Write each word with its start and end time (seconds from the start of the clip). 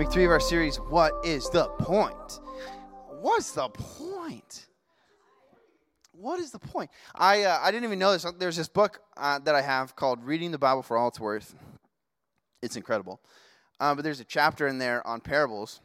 Week 0.00 0.10
three 0.10 0.24
of 0.24 0.30
our 0.30 0.40
series, 0.40 0.76
What 0.76 1.12
is 1.26 1.50
the 1.50 1.66
Point? 1.78 2.40
What's 3.20 3.52
the 3.52 3.68
point? 3.68 4.68
What 6.12 6.40
is 6.40 6.52
the 6.52 6.58
point? 6.58 6.88
I, 7.14 7.42
uh, 7.42 7.58
I 7.60 7.70
didn't 7.70 7.84
even 7.84 7.98
know 7.98 8.12
this. 8.12 8.24
There's 8.38 8.56
this 8.56 8.70
book 8.70 9.02
uh, 9.18 9.40
that 9.40 9.54
I 9.54 9.60
have 9.60 9.96
called 9.96 10.24
Reading 10.24 10.52
the 10.52 10.58
Bible 10.58 10.82
for 10.82 10.96
All 10.96 11.08
It's 11.08 11.20
Worth. 11.20 11.54
It's 12.62 12.76
incredible. 12.76 13.20
Um, 13.78 13.94
but 13.96 14.02
there's 14.02 14.20
a 14.20 14.24
chapter 14.24 14.66
in 14.66 14.78
there 14.78 15.06
on 15.06 15.20
parables. 15.20 15.80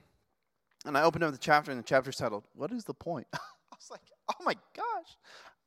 And 0.85 0.97
I 0.97 1.03
opened 1.03 1.25
up 1.25 1.33
the 1.33 1.37
chapter, 1.37 1.71
and 1.71 1.77
the 1.77 1.83
chapter's 1.83 2.15
titled, 2.15 2.45
What 2.53 2.71
is 2.71 2.85
the 2.85 2.93
Point? 2.93 3.27
I 3.33 3.37
was 3.69 3.91
like, 3.91 3.99
Oh 4.29 4.45
my 4.45 4.55
gosh, 4.73 5.17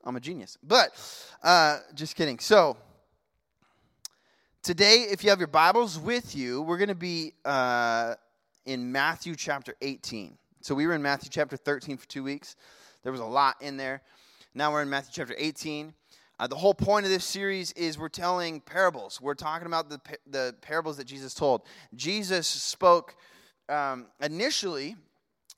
I'm 0.04 0.16
a 0.16 0.20
genius. 0.20 0.56
But 0.62 0.92
uh, 1.42 1.80
just 1.94 2.16
kidding. 2.16 2.38
So, 2.38 2.78
today, 4.62 5.06
if 5.10 5.22
you 5.22 5.28
have 5.28 5.38
your 5.38 5.48
Bibles 5.48 5.98
with 5.98 6.34
you, 6.34 6.62
we're 6.62 6.78
going 6.78 6.88
to 6.88 6.94
be 6.94 7.34
uh, 7.44 8.14
in 8.68 8.92
Matthew 8.92 9.34
chapter 9.34 9.74
18. 9.80 10.36
So, 10.60 10.74
we 10.74 10.86
were 10.86 10.92
in 10.92 11.00
Matthew 11.00 11.30
chapter 11.32 11.56
13 11.56 11.96
for 11.96 12.06
two 12.06 12.22
weeks. 12.22 12.54
There 13.02 13.10
was 13.10 13.22
a 13.22 13.24
lot 13.24 13.56
in 13.62 13.78
there. 13.78 14.02
Now 14.54 14.72
we're 14.72 14.82
in 14.82 14.90
Matthew 14.90 15.12
chapter 15.14 15.34
18. 15.38 15.94
Uh, 16.38 16.46
the 16.46 16.56
whole 16.56 16.74
point 16.74 17.06
of 17.06 17.10
this 17.10 17.24
series 17.24 17.72
is 17.72 17.98
we're 17.98 18.10
telling 18.10 18.60
parables. 18.60 19.22
We're 19.22 19.34
talking 19.34 19.66
about 19.66 19.88
the, 19.88 20.00
the 20.26 20.54
parables 20.60 20.98
that 20.98 21.06
Jesus 21.06 21.32
told. 21.32 21.62
Jesus 21.94 22.46
spoke 22.46 23.16
um, 23.70 24.06
initially, 24.20 24.96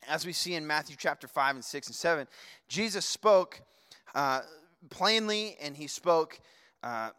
as 0.08 0.24
we 0.24 0.32
see 0.32 0.54
in 0.54 0.64
Matthew 0.64 0.94
chapter 0.96 1.26
5 1.26 1.56
and 1.56 1.64
6 1.64 1.86
and 1.88 1.96
7, 1.96 2.28
Jesus 2.68 3.04
spoke 3.04 3.60
uh, 4.14 4.42
plainly 4.88 5.56
and 5.60 5.76
he 5.76 5.88
spoke 5.88 6.40
uh, 6.84 7.10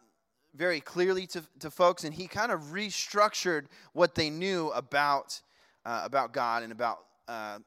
very 0.55 0.79
clearly 0.79 1.27
to, 1.27 1.43
to 1.59 1.69
folks, 1.69 2.05
and 2.05 2.13
he 2.13 2.27
kind 2.27 2.51
of 2.51 2.61
restructured 2.71 3.65
what 3.93 4.15
they 4.15 4.29
knew 4.29 4.69
about, 4.69 5.41
uh, 5.85 6.01
about 6.03 6.33
God 6.33 6.63
and 6.63 6.71
about 6.71 6.99
uh, 7.27 7.59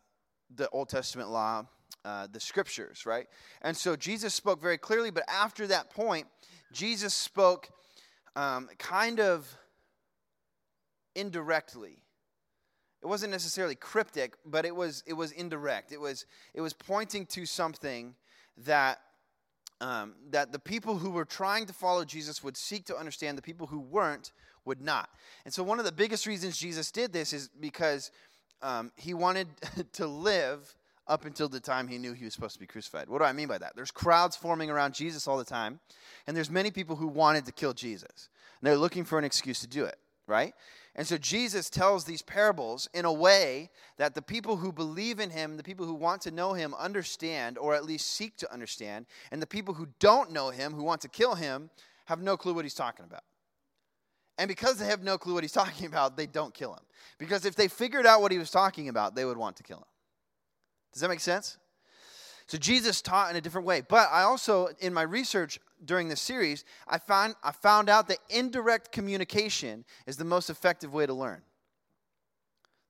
the 0.55 0.69
Old 0.71 0.89
Testament 0.89 1.31
law 1.31 1.67
uh, 2.05 2.27
the 2.31 2.41
scriptures, 2.41 3.07
right? 3.07 3.27
And 3.63 3.77
so 3.77 3.97
Jesus 3.97 4.35
spoke 4.35 4.61
very 4.61 4.77
clearly, 4.77 5.11
but 5.11 5.25
after 5.27 5.67
that 5.69 5.91
point, 5.91 6.27
Jesus 6.73 7.15
spoke 7.15 7.71
um, 8.37 8.69
kind 8.79 9.21
of 9.21 9.57
indirectly. 11.15 12.03
It 13.03 13.07
wasn't 13.07 13.33
necessarily 13.33 13.75
cryptic, 13.75 14.35
but 14.45 14.65
it 14.65 14.75
was 14.75 15.03
it 15.07 15.15
was 15.15 15.33
indirect. 15.33 15.93
It 15.93 16.01
was 16.01 16.27
it 16.53 16.61
was 16.61 16.73
pointing 16.73 17.27
to 17.27 17.47
something 17.47 18.15
that 18.59 18.99
um, 19.81 20.15
that 20.31 20.53
the 20.53 20.59
people 20.59 20.99
who 20.99 21.11
were 21.11 21.25
trying 21.25 21.67
to 21.67 21.73
follow 21.73 22.05
Jesus 22.05 22.43
would 22.43 22.57
seek 22.57 22.87
to 22.87 22.97
understand. 22.97 23.39
The 23.39 23.43
people 23.43 23.67
who 23.67 23.81
weren't 23.81 24.33
would 24.65 24.81
not. 24.81 25.09
And 25.45 25.53
so 25.53 25.63
one 25.63 25.79
of 25.79 25.85
the 25.85 25.93
biggest 25.93 26.27
reasons 26.27 26.57
Jesus 26.57 26.91
did 26.91 27.13
this 27.13 27.33
is 27.33 27.49
because 27.61 28.11
um, 28.63 28.93
he 28.97 29.15
wanted 29.15 29.49
to 29.93 30.07
live 30.07 30.75
up 31.07 31.27
until 31.27 31.49
the 31.49 31.61
time 31.61 31.87
he 31.87 31.99
knew 31.99 32.13
he 32.13 32.25
was 32.25 32.33
supposed 32.33 32.55
to 32.55 32.61
be 32.61 32.67
crucified. 32.67 33.09
What 33.09 33.19
do 33.19 33.25
I 33.25 33.33
mean 33.33 33.49
by 33.49 33.59
that? 33.59 33.77
There's 33.77 33.91
crowds 33.91 34.37
forming 34.37 34.71
around 34.71 34.95
Jesus 34.95 35.29
all 35.29 35.37
the 35.37 35.45
time, 35.45 35.81
and 36.27 36.37
there's 36.37 36.51
many 36.51 36.71
people 36.71 36.97
who 36.97 37.09
wanted 37.09 37.45
to 37.47 37.53
kill 37.53 37.75
Jesus. 37.75 38.31
And 38.61 38.67
they're 38.67 38.79
looking 38.79 39.05
for 39.05 39.19
an 39.19 39.25
excuse 39.25 39.61
to 39.61 39.67
do 39.67 39.85
it, 39.85 39.99
right? 40.27 40.55
And 40.97 41.07
so 41.07 41.19
Jesus 41.19 41.69
tells 41.69 42.05
these 42.05 42.23
parables 42.23 42.89
in 42.95 43.05
a 43.05 43.13
way 43.13 43.71
that 43.99 44.15
the 44.15 44.23
people 44.23 44.57
who 44.57 44.73
believe 44.73 45.19
in 45.19 45.29
him, 45.29 45.57
the 45.57 45.63
people 45.63 45.85
who 45.85 45.95
want 45.95 46.23
to 46.23 46.31
know 46.31 46.53
him, 46.55 46.73
understand, 46.79 47.59
or 47.59 47.75
at 47.75 47.85
least 47.85 48.13
seek 48.13 48.37
to 48.39 48.53
understand. 48.53 49.07
And 49.31 49.43
the 49.43 49.47
people 49.47 49.75
who 49.75 49.89
don't 49.99 50.31
know 50.31 50.51
him, 50.51 50.73
who 50.73 50.85
want 50.85 51.01
to 51.03 51.09
kill 51.09 51.35
him, 51.35 51.69
have 52.07 52.23
no 52.23 52.37
clue 52.37 52.55
what 52.55 52.65
he's 52.65 52.75
talking 52.75 53.05
about. 53.05 53.25
And 54.39 54.49
because 54.49 54.79
they 54.79 54.87
have 54.87 55.03
no 55.03 55.19
clue 55.19 55.35
what 55.35 55.45
he's 55.45 55.53
talking 55.65 55.87
about, 55.87 56.17
they 56.17 56.27
don't 56.27 56.55
kill 56.55 56.73
him. 56.73 56.83
Because 57.19 57.45
if 57.45 57.55
they 57.55 57.69
figured 57.69 58.07
out 58.07 58.21
what 58.21 58.33
he 58.33 58.39
was 58.39 58.51
talking 58.51 58.89
about, 58.89 59.15
they 59.15 59.25
would 59.25 59.37
want 59.37 59.57
to 59.57 59.63
kill 59.63 59.79
him. 59.79 59.85
Does 60.93 61.03
that 61.03 61.09
make 61.09 61.21
sense? 61.21 61.59
So 62.47 62.59
Jesus 62.59 63.01
taught 63.01 63.31
in 63.31 63.37
a 63.37 63.41
different 63.41 63.67
way. 63.67 63.81
But 63.81 64.09
I 64.13 64.23
also, 64.23 64.69
in 64.81 64.93
my 64.93 65.03
research 65.03 65.59
during 65.85 66.09
this 66.09 66.21
series, 66.21 66.65
I 66.87 66.99
found, 66.99 67.35
I 67.43 67.53
found 67.53 67.89
out 67.89 68.09
that 68.09 68.19
indirect 68.29 68.93
communication 68.93 69.85
is 70.07 70.17
the 70.17 70.25
most 70.25 70.51
effective 70.51 70.93
way 70.93 71.07
to 71.07 71.15
learn. 71.15 71.43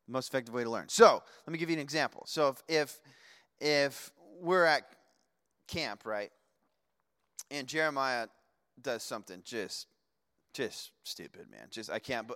The 0.06 0.12
most 0.12 0.28
effective 0.28 0.54
way 0.54 0.64
to 0.64 0.70
learn. 0.70 0.88
So 0.88 1.22
let 1.46 1.52
me 1.52 1.58
give 1.58 1.70
you 1.70 1.76
an 1.76 1.82
example. 1.82 2.24
So 2.26 2.48
if 2.48 2.62
if, 2.68 3.00
if 3.60 4.10
we're 4.40 4.64
at 4.64 4.82
camp, 5.68 6.04
right, 6.04 6.30
and 7.50 7.66
Jeremiah 7.66 8.26
does 8.82 9.02
something 9.02 9.40
just 9.44 9.86
just 10.54 10.92
stupid, 11.02 11.50
man. 11.50 11.66
Just 11.70 11.90
I 11.90 11.98
can't 11.98 12.30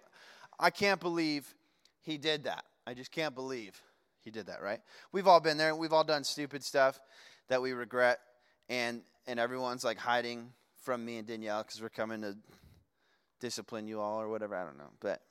I 0.61 0.71
can't 0.71 1.01
believe 1.01 1.55
he 2.03 2.19
did 2.19 2.45
that. 2.45 2.65
I 2.87 2.95
just 2.95 3.11
can't 3.11 3.35
believe 3.35 3.81
he 4.21 4.31
did 4.31 4.47
that, 4.47 4.61
right? 4.61 4.81
We've 5.13 5.27
all 5.27 5.41
been 5.41 5.57
there. 5.57 5.75
We've 5.75 5.93
all 5.93 6.05
done 6.05 6.25
stupid 6.25 6.63
stuff 6.63 7.01
that 7.49 7.63
we 7.63 7.73
regret, 7.73 8.19
and 8.69 9.03
and 9.27 9.39
everyone's 9.39 9.85
like 9.85 9.97
hiding 9.97 10.53
from 10.83 11.05
me 11.05 11.17
and 11.17 11.27
Danielle 11.27 11.63
because 11.63 11.81
we're 11.81 11.89
coming 11.89 12.21
to 12.23 12.37
discipline 13.41 13.87
you 13.87 14.01
all 14.01 14.21
or 14.21 14.29
whatever. 14.29 14.55
I 14.55 14.65
don't 14.65 14.77
know, 14.77 14.91
but. 15.01 15.23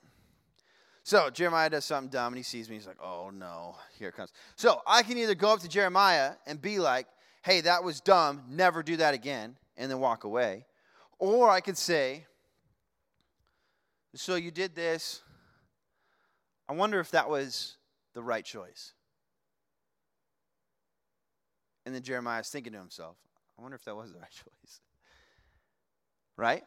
So 1.04 1.30
Jeremiah 1.30 1.70
does 1.70 1.86
something 1.86 2.10
dumb 2.10 2.34
and 2.34 2.38
he 2.38 2.44
sees 2.44 2.70
me. 2.70 2.76
He's 2.76 2.86
like, 2.86 3.02
"Oh 3.02 3.30
no, 3.30 3.76
here 3.98 4.10
it 4.10 4.16
comes." 4.16 4.34
So 4.58 4.82
I 4.86 5.04
can 5.04 5.18
either 5.18 5.36
go 5.36 5.54
up 5.54 5.62
to 5.62 5.70
Jeremiah 5.70 6.34
and 6.46 6.62
be 6.62 6.80
like, 6.80 7.08
"Hey, 7.44 7.62
that 7.62 7.82
was 7.82 8.02
dumb. 8.02 8.44
Never 8.50 8.84
do 8.84 8.98
that 8.98 9.14
again," 9.14 9.56
and 9.78 9.90
then 9.90 10.00
walk 10.00 10.26
away, 10.26 10.66
or 11.18 11.50
I 11.50 11.62
could 11.62 11.78
say, 11.78 12.26
"So 14.18 14.36
you 14.36 14.52
did 14.52 14.76
this. 14.76 15.22
I 16.70 16.74
wonder 16.74 17.00
if 17.00 17.12
that 17.12 17.30
was 17.30 17.78
the 18.14 18.22
right 18.22 18.44
choice. 18.44 18.94
And 21.86 21.96
then 21.96 22.02
Jeremiah 22.02 22.42
is 22.42 22.50
thinking 22.50 22.74
to 22.74 22.80
himself, 22.80 23.16
I 23.58 23.62
wonder 23.62 23.76
if 23.76 23.86
that 23.86 23.96
was 23.96 24.12
the 24.12 24.20
right 24.20 24.32
choice. 24.32 24.82
Right? 26.36 26.64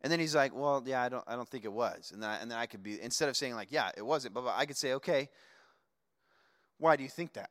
And 0.00 0.12
then 0.12 0.20
he's 0.20 0.34
like, 0.34 0.54
well, 0.54 0.82
yeah, 0.86 1.02
I 1.02 1.08
don't, 1.08 1.24
I 1.26 1.36
don't 1.36 1.48
think 1.48 1.64
it 1.64 1.72
was. 1.72 2.12
And 2.12 2.22
then, 2.22 2.30
I, 2.30 2.36
and 2.38 2.50
then 2.50 2.58
I 2.58 2.66
could 2.66 2.82
be, 2.82 3.00
instead 3.00 3.28
of 3.28 3.36
saying 3.36 3.54
like, 3.54 3.70
yeah, 3.70 3.90
it 3.96 4.04
wasn't, 4.04 4.34
but 4.34 4.46
I 4.46 4.64
could 4.64 4.76
say, 4.76 4.94
okay, 4.94 5.28
why 6.78 6.96
do 6.96 7.02
you 7.02 7.08
think 7.08 7.32
that? 7.34 7.50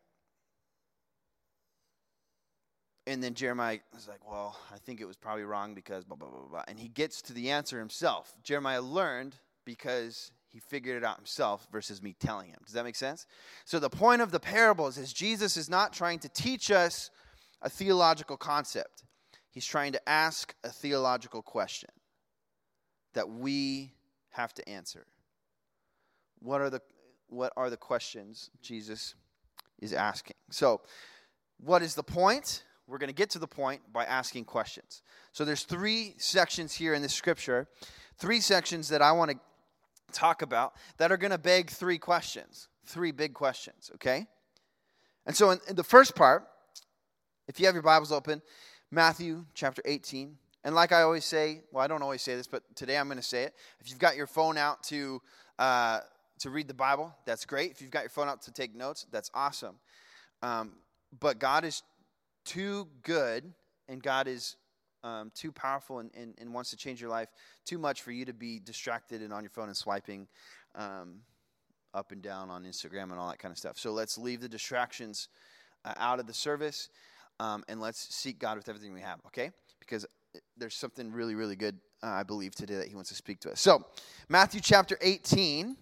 And 3.08 3.24
then 3.24 3.36
Jeremiah 3.36 3.80
is 3.96 4.08
like, 4.08 4.28
well, 4.30 4.58
I 4.74 4.78
think 4.80 5.00
it 5.00 5.06
was 5.06 5.16
probably 5.16 5.44
wrong 5.44 5.76
because 5.76 6.04
blah, 6.04 6.18
blah, 6.18 6.30
blah, 6.30 6.48
blah. 6.50 6.64
And 6.68 6.80
he 6.80 6.88
gets 6.88 7.22
to 7.24 7.34
the 7.34 7.52
answer 7.52 7.78
himself. 7.78 8.34
Jeremiah 8.44 8.82
learned 8.82 9.36
because 9.64 10.32
he 10.52 10.60
figured 10.60 10.98
it 10.98 11.04
out 11.04 11.18
himself 11.18 11.68
versus 11.72 12.02
me 12.02 12.16
telling 12.20 12.50
him. 12.50 12.60
Does 12.66 12.74
that 12.74 12.84
make 12.84 12.96
sense? 12.96 13.28
So 13.66 13.78
the 13.78 13.90
point 13.90 14.22
of 14.22 14.32
the 14.32 14.40
parables 14.40 14.98
is 14.98 15.14
Jesus 15.14 15.58
is 15.58 15.70
not 15.70 15.94
trying 15.94 16.20
to 16.20 16.30
teach 16.30 16.72
us 16.72 17.12
a 17.62 17.70
theological 17.70 18.38
concept. 18.38 19.04
He's 19.52 19.66
trying 19.66 19.92
to 19.94 20.10
ask 20.10 20.56
a 20.64 20.70
theological 20.70 21.42
question 21.42 21.90
that 23.14 23.30
we 23.30 23.94
have 24.32 24.54
to 24.54 24.68
answer. 24.70 25.06
What 26.40 26.62
are 26.62 26.70
the 26.70 26.82
what 27.28 27.54
are 27.58 27.70
the 27.70 27.78
questions 27.78 28.52
Jesus 28.62 29.16
is 29.80 29.94
asking? 29.94 30.36
So, 30.52 30.82
what 31.58 31.82
is 31.82 31.96
the 31.96 32.04
point? 32.04 32.64
We're 32.88 32.98
going 33.00 33.10
to 33.10 33.16
get 33.16 33.32
to 33.32 33.40
the 33.40 33.48
point 33.48 33.82
by 33.92 34.06
asking 34.06 34.46
questions. 34.46 35.02
So 35.32 35.44
there's 35.44 35.64
three 35.64 36.14
sections 36.18 36.74
here 36.74 36.94
in 36.94 37.02
the 37.02 37.10
scripture, 37.10 37.68
three 38.18 38.40
sections 38.40 38.90
that 38.90 39.02
I 39.02 39.12
want 39.12 39.32
to 39.32 39.38
talk 40.12 40.42
about 40.42 40.74
that 40.98 41.12
are 41.12 41.18
going 41.18 41.32
to 41.32 41.38
beg 41.38 41.70
three 41.70 41.98
questions, 41.98 42.68
three 42.86 43.12
big 43.12 43.34
questions, 43.34 43.92
okay? 43.96 44.28
And 45.26 45.36
so, 45.36 45.50
in, 45.50 45.60
in, 45.68 45.76
the 45.76 45.84
first 45.84 46.16
part, 46.16 46.48
if 47.48 47.60
you 47.60 47.66
have 47.66 47.74
your 47.74 47.82
Bibles 47.82 48.12
open, 48.12 48.42
Matthew 48.92 49.46
chapter 49.54 49.82
18. 49.86 50.38
And 50.64 50.74
like 50.74 50.92
I 50.92 51.02
always 51.02 51.26
say, 51.26 51.62
well, 51.72 51.84
I 51.84 51.88
don't 51.88 52.02
always 52.02 52.22
say 52.22 52.36
this, 52.36 52.48
but 52.48 52.64
today 52.76 52.98
I'm 52.98 53.08
going 53.08 53.18
to 53.18 53.24
say 53.24 53.44
it. 53.44 53.54
If 53.80 53.90
you've 53.90 54.00
got 54.00 54.16
your 54.16 54.26
phone 54.28 54.58
out 54.58 54.84
to, 54.84 55.22
uh, 55.60 56.00
to 56.40 56.50
read 56.50 56.68
the 56.68 56.74
Bible, 56.74 57.14
that's 57.26 57.46
great. 57.46 57.72
If 57.72 57.82
you've 57.82 57.92
got 57.92 58.02
your 58.02 58.10
phone 58.10 58.28
out 58.28 58.42
to 58.44 58.52
take 58.52 58.76
notes, 58.76 59.06
that's 59.12 59.30
awesome. 59.34 59.76
Um, 60.42 60.74
but 61.20 61.40
God 61.40 61.66
is 61.66 61.84
too 62.46 62.88
good, 63.04 63.52
and 63.90 64.02
God 64.02 64.28
is 64.28 64.56
um, 65.04 65.32
too 65.36 65.52
powerful 65.52 66.00
and, 66.00 66.10
and, 66.16 66.34
and, 66.40 66.52
wants 66.52 66.72
to 66.72 66.76
change 66.76 67.00
your 67.00 67.12
life 67.12 67.30
too 67.64 67.78
much 67.78 68.02
for 68.02 68.12
you 68.12 68.26
to 68.26 68.34
be 68.34 68.60
distracted 68.60 69.22
and 69.22 69.32
on 69.32 69.44
your 69.44 69.52
phone 69.52 69.68
and 69.68 69.78
swiping 69.78 70.28
um, 70.74 71.20
up 71.94 72.12
and 72.12 72.24
down 72.24 72.50
on 72.50 72.64
Instagram 72.64 73.04
and 73.04 73.14
all 73.14 73.30
that 73.30 73.38
kind 73.38 73.52
of 73.52 73.58
stuff. 73.58 73.78
So 73.78 73.92
let's 73.92 74.18
leave 74.18 74.42
the 74.42 74.50
distractions 74.50 75.28
uh, 75.86 75.94
out 75.98 76.20
of 76.20 76.26
the 76.26 76.34
service 76.34 76.90
um, 77.40 77.64
and 77.68 77.80
let's 77.80 78.16
seek 78.16 78.40
God 78.40 78.58
with 78.58 78.68
everything 78.68 78.94
we 78.94 79.02
have, 79.02 79.20
okay? 79.28 79.52
Because 79.80 80.08
there's 80.58 80.76
something 80.76 81.12
really, 81.12 81.36
really 81.36 81.56
good, 81.56 81.78
uh, 82.02 82.08
I 82.08 82.24
believe, 82.24 82.56
today 82.56 82.76
that 82.76 82.88
He 82.88 82.96
wants 82.96 83.10
to 83.10 83.16
speak 83.16 83.40
to 83.42 83.52
us. 83.52 83.60
So, 83.60 83.86
Matthew 84.28 84.62
chapter 84.62 84.98
18, 85.02 85.78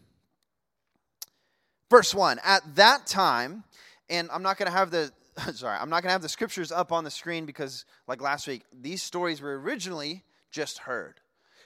verse 1.90 2.14
1. 2.14 2.40
At 2.44 2.76
that 2.76 3.08
time, 3.08 3.64
and 4.10 4.30
I'm 4.32 4.44
not 4.44 4.58
going 4.58 4.70
to 4.70 4.78
have 4.78 4.92
the 4.92 5.12
sorry, 5.54 5.78
I'm 5.80 5.90
not 5.90 6.04
going 6.04 6.10
to 6.10 6.14
have 6.14 6.22
the 6.22 6.30
scriptures 6.30 6.72
up 6.72 6.92
on 6.92 7.04
the 7.04 7.12
screen 7.12 7.46
because, 7.46 7.86
like 8.08 8.22
last 8.22 8.48
week, 8.48 8.64
these 8.72 9.02
stories 9.02 9.42
were 9.42 9.60
originally 9.60 10.24
just 10.52 10.80
heard. 10.80 11.16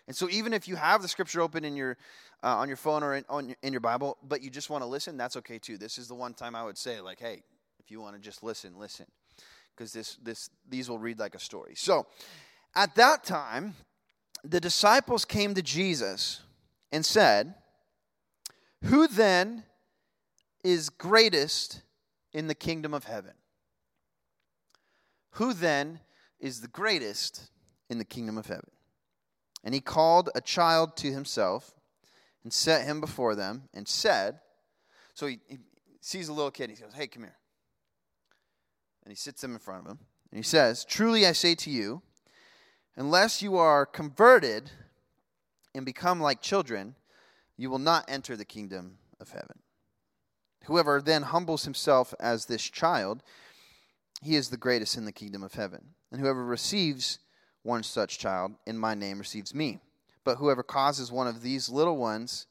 And 0.07 0.15
so, 0.15 0.29
even 0.29 0.53
if 0.53 0.67
you 0.67 0.75
have 0.75 1.01
the 1.01 1.07
scripture 1.07 1.41
open 1.41 1.65
in 1.65 1.75
your 1.75 1.97
uh, 2.43 2.55
on 2.57 2.67
your 2.67 2.77
phone 2.77 3.03
or 3.03 3.15
in, 3.15 3.25
on, 3.29 3.55
in 3.63 3.73
your 3.73 3.79
Bible, 3.79 4.17
but 4.23 4.41
you 4.41 4.49
just 4.49 4.69
want 4.69 4.83
to 4.83 4.87
listen, 4.87 5.17
that's 5.17 5.35
okay 5.37 5.57
too. 5.57 5.77
This 5.77 5.97
is 5.97 6.07
the 6.07 6.15
one 6.15 6.33
time 6.33 6.55
I 6.55 6.63
would 6.63 6.77
say, 6.77 7.01
like, 7.01 7.19
hey, 7.19 7.41
if 7.79 7.91
you 7.91 7.99
want 7.99 8.15
to 8.15 8.21
just 8.21 8.43
listen, 8.43 8.77
listen. 8.77 9.05
Because 9.75 9.93
this, 9.93 10.17
this, 10.23 10.49
these 10.67 10.89
will 10.89 10.99
read 10.99 11.19
like 11.19 11.35
a 11.35 11.39
story. 11.39 11.73
So 11.75 12.07
at 12.75 12.95
that 12.95 13.23
time, 13.23 13.75
the 14.43 14.59
disciples 14.59 15.25
came 15.25 15.53
to 15.55 15.61
Jesus 15.61 16.41
and 16.91 17.05
said, 17.05 17.55
Who 18.85 19.07
then 19.07 19.63
is 20.63 20.89
greatest 20.89 21.81
in 22.33 22.47
the 22.47 22.55
kingdom 22.55 22.93
of 22.93 23.05
heaven? 23.05 23.33
Who 25.37 25.53
then 25.53 25.99
is 26.39 26.61
the 26.61 26.67
greatest 26.67 27.51
in 27.91 27.99
the 27.99 28.05
kingdom 28.05 28.39
of 28.39 28.47
heaven? 28.47 28.71
And 29.63 29.73
he 29.73 29.81
called 29.81 30.31
a 30.33 30.41
child 30.41 30.97
to 30.97 31.11
himself 31.11 31.75
and 32.43 32.51
set 32.51 32.85
him 32.85 32.99
before 32.99 33.35
them 33.35 33.69
and 33.71 33.87
said, 33.87 34.39
So 35.13 35.27
he, 35.27 35.39
he 35.47 35.59
sees 36.01 36.27
a 36.27 36.33
little 36.33 36.49
kid. 36.49 36.69
and 36.69 36.77
He 36.77 36.83
goes, 36.83 36.93
Hey, 36.95 37.05
come 37.05 37.21
here. 37.21 37.37
And 39.03 39.11
he 39.11 39.15
sits 39.15 39.43
him 39.43 39.53
in 39.53 39.59
front 39.59 39.85
of 39.85 39.91
him. 39.91 39.99
And 40.31 40.39
he 40.39 40.43
says, 40.43 40.83
Truly 40.83 41.27
I 41.27 41.33
say 41.33 41.53
to 41.53 41.69
you, 41.69 42.01
unless 42.95 43.43
you 43.43 43.57
are 43.57 43.85
converted 43.85 44.71
and 45.75 45.85
become 45.85 46.19
like 46.19 46.41
children, 46.41 46.95
you 47.57 47.69
will 47.69 47.77
not 47.77 48.05
enter 48.07 48.35
the 48.35 48.43
kingdom 48.43 48.97
of 49.21 49.29
heaven. 49.29 49.59
Whoever 50.63 50.99
then 50.99 51.21
humbles 51.21 51.65
himself 51.65 52.15
as 52.19 52.45
this 52.45 52.63
child, 52.63 53.21
he 54.21 54.35
is 54.35 54.49
the 54.49 54.57
greatest 54.57 54.97
in 54.97 55.05
the 55.05 55.11
kingdom 55.11 55.43
of 55.43 55.53
heaven. 55.53 55.93
And 56.11 56.19
whoever 56.19 56.43
receives 56.43 57.19
one 57.63 57.83
such 57.83 58.17
child 58.17 58.53
in 58.65 58.77
my 58.77 58.93
name 58.93 59.19
receives 59.19 59.53
me. 59.53 59.79
But 60.23 60.37
whoever 60.37 60.63
causes 60.63 61.11
one 61.11 61.27
of 61.27 61.41
these 61.41 61.69
little 61.69 61.97
ones 61.97 62.47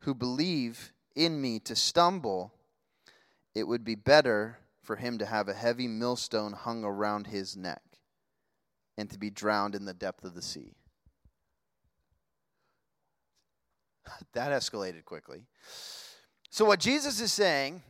who 0.00 0.14
believe 0.14 0.92
in 1.14 1.40
me 1.40 1.58
to 1.60 1.74
stumble, 1.74 2.52
it 3.54 3.64
would 3.64 3.84
be 3.84 3.94
better 3.94 4.58
for 4.82 4.96
him 4.96 5.18
to 5.18 5.26
have 5.26 5.48
a 5.48 5.54
heavy 5.54 5.88
millstone 5.88 6.52
hung 6.52 6.84
around 6.84 7.26
his 7.26 7.56
neck 7.56 7.82
and 8.96 9.10
to 9.10 9.18
be 9.18 9.30
drowned 9.30 9.74
in 9.74 9.84
the 9.84 9.94
depth 9.94 10.24
of 10.24 10.34
the 10.34 10.42
sea. 10.42 10.74
that 14.32 14.52
escalated 14.52 15.04
quickly. 15.04 15.42
So, 16.50 16.64
what 16.64 16.80
Jesus 16.80 17.20
is 17.20 17.32
saying, 17.32 17.82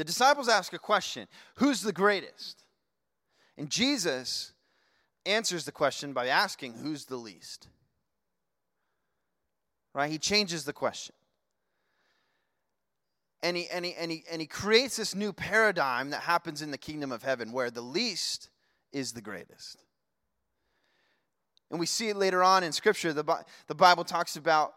the 0.00 0.04
disciples 0.04 0.48
ask 0.48 0.72
a 0.72 0.78
question 0.78 1.28
Who's 1.56 1.82
the 1.82 1.92
greatest? 1.92 2.64
And 3.58 3.68
Jesus 3.68 4.54
answers 5.26 5.66
the 5.66 5.72
question 5.72 6.14
by 6.14 6.28
asking, 6.28 6.72
Who's 6.72 7.04
the 7.04 7.18
least? 7.18 7.68
Right? 9.92 10.10
He 10.10 10.16
changes 10.16 10.64
the 10.64 10.72
question. 10.72 11.14
And 13.42 13.58
he, 13.58 13.68
and, 13.68 13.84
he, 13.84 13.92
and, 13.92 14.10
he, 14.10 14.24
and 14.30 14.40
he 14.40 14.46
creates 14.46 14.96
this 14.96 15.14
new 15.14 15.34
paradigm 15.34 16.08
that 16.10 16.22
happens 16.22 16.62
in 16.62 16.70
the 16.70 16.78
kingdom 16.78 17.12
of 17.12 17.22
heaven 17.22 17.52
where 17.52 17.70
the 17.70 17.82
least 17.82 18.48
is 18.94 19.12
the 19.12 19.20
greatest. 19.20 19.84
And 21.70 21.78
we 21.78 21.84
see 21.84 22.08
it 22.08 22.16
later 22.16 22.42
on 22.42 22.64
in 22.64 22.72
Scripture. 22.72 23.12
The, 23.12 23.44
the 23.66 23.74
Bible 23.74 24.04
talks 24.04 24.36
about 24.36 24.72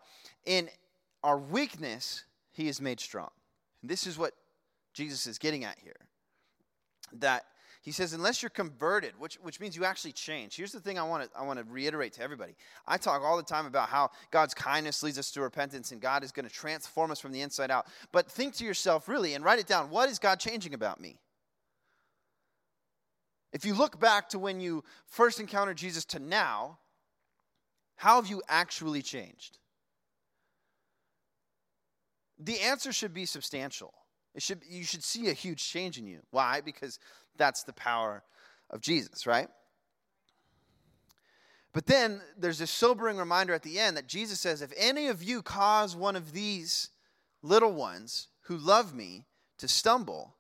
in 0.46 0.68
our 1.24 1.38
weakness, 1.38 2.26
He 2.52 2.68
is 2.68 2.82
made 2.82 3.00
strong. 3.00 3.30
And 3.82 3.90
this 3.90 4.06
is 4.06 4.18
what 4.18 4.34
Jesus 4.94 5.28
is 5.28 5.38
getting 5.38 5.64
at 5.64 5.78
here. 5.80 5.96
That 7.14 7.44
he 7.84 7.92
says, 7.92 8.14
unless 8.14 8.42
you're 8.42 8.50
converted, 8.50 9.14
which, 9.20 9.36
which 9.42 9.60
means 9.60 9.76
you 9.76 9.84
actually 9.84 10.14
change. 10.14 10.56
Here's 10.56 10.72
the 10.72 10.80
thing 10.80 10.98
I 10.98 11.04
want 11.04 11.24
to 11.24 11.38
I 11.38 11.44
want 11.44 11.60
to 11.60 11.66
reiterate 11.66 12.14
to 12.14 12.24
everybody. 12.24 12.56
I 12.88 12.96
talk 12.96 13.22
all 13.22 13.36
the 13.36 13.44
time 13.44 13.66
about 13.66 13.90
how 13.90 14.12
God's 14.32 14.54
kindness 14.54 15.04
leads 15.04 15.20
us 15.20 15.32
to 15.32 15.42
repentance 15.42 15.92
and 15.92 16.00
God 16.00 16.24
is 16.24 16.32
going 16.32 16.48
to 16.48 16.54
transform 16.54 17.12
us 17.12 17.20
from 17.20 17.34
the 17.34 17.42
inside 17.42 17.72
out. 17.72 17.88
But 18.14 18.32
think 18.32 18.56
to 18.56 18.64
yourself, 18.64 19.10
really, 19.10 19.34
and 19.34 19.44
write 19.44 19.60
it 19.60 19.68
down. 19.68 19.90
What 19.90 20.10
is 20.10 20.18
God 20.18 20.40
changing 20.40 20.74
about 20.74 21.02
me? 21.02 21.20
If 23.52 23.66
you 23.66 23.74
look 23.74 24.00
back 24.00 24.30
to 24.30 24.40
when 24.40 24.62
you 24.62 24.86
first 25.06 25.42
encountered 25.42 25.78
Jesus 25.78 26.06
to 26.06 26.20
now, 26.20 26.80
how 27.98 28.16
have 28.16 28.30
you 28.30 28.42
actually 28.48 29.02
changed? 29.02 29.60
The 32.40 32.62
answer 32.62 32.94
should 32.94 33.14
be 33.14 33.26
substantial. 33.26 33.94
It 34.36 34.42
should, 34.42 34.62
you 34.68 34.84
should 34.84 35.04
see 35.04 35.30
a 35.30 35.34
huge 35.34 35.64
change 35.64 35.98
in 35.98 36.08
you. 36.08 36.20
Why? 36.32 36.62
Because 36.62 37.00
that's 37.38 37.64
the 37.64 37.74
power 37.74 38.24
of 38.70 38.82
Jesus, 38.82 39.28
right? 39.28 39.48
But 41.74 41.88
then 41.88 42.22
there's 42.38 42.60
this 42.60 42.72
sobering 42.72 43.18
reminder 43.18 43.54
at 43.54 43.64
the 43.64 43.80
end 43.80 43.98
that 43.98 44.08
Jesus 44.08 44.40
says, 44.40 44.62
If 44.62 44.72
any 44.78 45.08
of 45.08 45.24
you 45.24 45.42
cause 45.42 45.96
one 45.96 46.16
of 46.16 46.32
these 46.32 46.90
little 47.42 47.74
ones 47.74 48.28
who 48.42 48.58
love 48.58 48.94
me 48.94 49.26
to 49.58 49.68
stumble, 49.68 50.36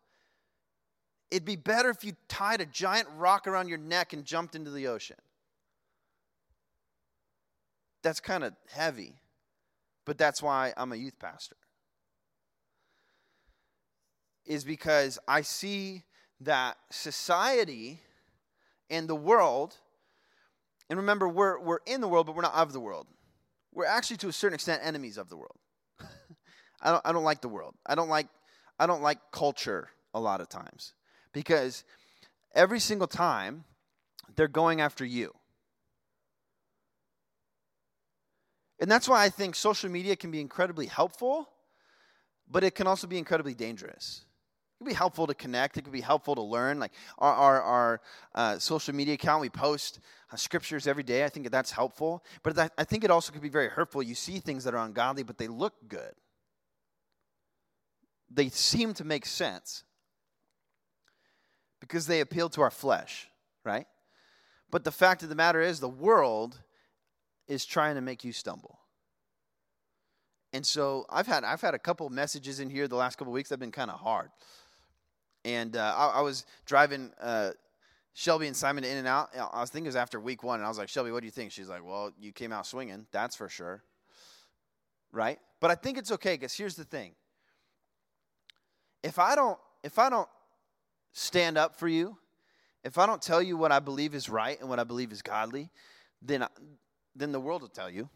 it'd 1.31 1.45
be 1.45 1.55
better 1.55 1.89
if 1.89 2.03
you 2.03 2.13
tied 2.27 2.61
a 2.61 2.65
giant 2.65 3.07
rock 3.17 3.47
around 3.47 3.67
your 3.67 3.79
neck 3.79 4.13
and 4.13 4.25
jumped 4.25 4.55
into 4.55 4.69
the 4.69 4.87
ocean. 4.87 5.17
That's 8.03 8.19
kind 8.19 8.43
of 8.43 8.53
heavy, 8.69 9.15
but 10.05 10.17
that's 10.17 10.41
why 10.41 10.73
I'm 10.77 10.91
a 10.91 10.97
youth 10.97 11.17
pastor. 11.17 11.55
Is 14.45 14.63
because 14.63 15.19
I 15.27 15.41
see 15.41 16.03
that 16.41 16.77
society 16.91 18.01
and 18.89 19.07
the 19.07 19.15
world, 19.15 19.75
and 20.89 20.99
remember, 20.99 21.27
we're, 21.27 21.59
we're 21.59 21.79
in 21.85 22.01
the 22.01 22.07
world, 22.07 22.27
but 22.27 22.35
we're 22.35 22.41
not 22.41 22.53
of 22.53 22.73
the 22.73 22.79
world. 22.79 23.07
We're 23.73 23.85
actually, 23.85 24.17
to 24.17 24.27
a 24.27 24.33
certain 24.33 24.53
extent, 24.53 24.81
enemies 24.83 25.17
of 25.17 25.29
the 25.29 25.37
world. 25.37 25.57
I, 26.81 26.91
don't, 26.91 27.01
I 27.05 27.11
don't 27.11 27.23
like 27.23 27.41
the 27.41 27.49
world. 27.49 27.75
I 27.85 27.95
don't 27.95 28.09
like, 28.09 28.27
I 28.77 28.85
don't 28.85 29.01
like 29.01 29.19
culture 29.31 29.89
a 30.13 30.19
lot 30.19 30.41
of 30.41 30.49
times 30.49 30.93
because 31.31 31.83
every 32.53 32.79
single 32.79 33.07
time 33.07 33.63
they're 34.35 34.47
going 34.47 34.81
after 34.81 35.05
you. 35.05 35.33
And 38.79 38.91
that's 38.91 39.07
why 39.07 39.23
I 39.23 39.29
think 39.29 39.55
social 39.55 39.89
media 39.89 40.15
can 40.15 40.29
be 40.29 40.41
incredibly 40.41 40.87
helpful, 40.87 41.49
but 42.49 42.63
it 42.63 42.75
can 42.75 42.85
also 42.85 43.07
be 43.07 43.17
incredibly 43.17 43.53
dangerous 43.53 44.25
can 44.83 44.91
be 44.91 44.95
helpful 44.95 45.27
to 45.27 45.33
connect. 45.33 45.77
It 45.77 45.83
could 45.83 45.93
be 45.93 46.01
helpful 46.01 46.35
to 46.35 46.41
learn. 46.41 46.79
Like 46.79 46.91
our, 47.17 47.33
our, 47.33 47.61
our 47.61 48.01
uh, 48.35 48.59
social 48.59 48.93
media 48.93 49.13
account, 49.13 49.41
we 49.41 49.49
post 49.49 49.99
uh, 50.31 50.35
scriptures 50.35 50.87
every 50.87 51.03
day. 51.03 51.23
I 51.23 51.29
think 51.29 51.49
that's 51.49 51.71
helpful. 51.71 52.23
But 52.43 52.55
that, 52.55 52.73
I 52.77 52.83
think 52.83 53.03
it 53.03 53.11
also 53.11 53.31
could 53.31 53.41
be 53.41 53.49
very 53.49 53.69
hurtful. 53.69 54.03
You 54.03 54.15
see 54.15 54.39
things 54.39 54.65
that 54.65 54.73
are 54.73 54.85
ungodly, 54.85 55.23
but 55.23 55.37
they 55.37 55.47
look 55.47 55.73
good. 55.87 56.13
They 58.29 58.49
seem 58.49 58.93
to 58.95 59.05
make 59.05 59.25
sense 59.25 59.83
because 61.79 62.07
they 62.07 62.19
appeal 62.19 62.49
to 62.49 62.61
our 62.61 62.71
flesh, 62.71 63.27
right? 63.63 63.85
But 64.69 64.83
the 64.83 64.91
fact 64.91 65.23
of 65.23 65.29
the 65.29 65.35
matter 65.35 65.61
is, 65.61 65.79
the 65.79 65.89
world 65.89 66.59
is 67.47 67.65
trying 67.65 67.95
to 67.95 68.01
make 68.01 68.23
you 68.23 68.31
stumble. 68.31 68.79
And 70.53 70.65
so 70.65 71.05
I've 71.09 71.25
had 71.25 71.43
I've 71.43 71.61
had 71.61 71.73
a 71.73 71.79
couple 71.79 72.07
messages 72.09 72.59
in 72.59 72.69
here 72.69 72.87
the 72.87 72.95
last 72.95 73.17
couple 73.17 73.33
weeks 73.33 73.49
that 73.49 73.53
have 73.53 73.59
been 73.59 73.71
kind 73.71 73.89
of 73.89 73.99
hard. 73.99 74.29
And 75.45 75.75
uh, 75.75 75.93
I, 75.97 76.19
I, 76.19 76.21
was 76.21 76.45
driving 76.65 77.11
uh, 77.21 77.51
Shelby 78.13 78.47
and 78.47 78.55
Simon 78.55 78.83
in 78.83 78.97
and 78.97 79.07
out. 79.07 79.29
I 79.35 79.59
was 79.59 79.69
thinking 79.69 79.87
it 79.87 79.89
was 79.89 79.95
after 79.95 80.19
week 80.19 80.43
one, 80.43 80.59
and 80.59 80.65
I 80.65 80.69
was 80.69 80.77
like, 80.77 80.89
Shelby, 80.89 81.11
what 81.11 81.19
do 81.19 81.25
you 81.25 81.31
think? 81.31 81.51
She's 81.51 81.67
like, 81.67 81.85
Well, 81.85 82.11
you 82.19 82.31
came 82.31 82.51
out 82.51 82.65
swinging, 82.65 83.05
that's 83.11 83.35
for 83.35 83.49
sure. 83.49 83.83
Right? 85.11 85.39
But 85.59 85.71
I 85.71 85.75
think 85.75 85.97
it's 85.97 86.11
okay 86.13 86.35
because 86.35 86.53
here's 86.53 86.75
the 86.75 86.85
thing: 86.85 87.13
if 89.03 89.19
I 89.19 89.35
don't, 89.35 89.59
if 89.83 89.99
I 89.99 90.09
don't 90.09 90.29
stand 91.11 91.57
up 91.57 91.75
for 91.75 91.87
you, 91.87 92.17
if 92.83 92.97
I 92.97 93.05
don't 93.05 93.21
tell 93.21 93.41
you 93.41 93.57
what 93.57 93.71
I 93.71 93.79
believe 93.79 94.15
is 94.15 94.29
right 94.29 94.59
and 94.59 94.69
what 94.69 94.79
I 94.79 94.83
believe 94.83 95.11
is 95.11 95.21
godly, 95.21 95.69
then 96.21 96.45
then 97.15 97.31
the 97.31 97.39
world 97.39 97.61
will 97.61 97.69
tell 97.69 97.89
you, 97.89 98.09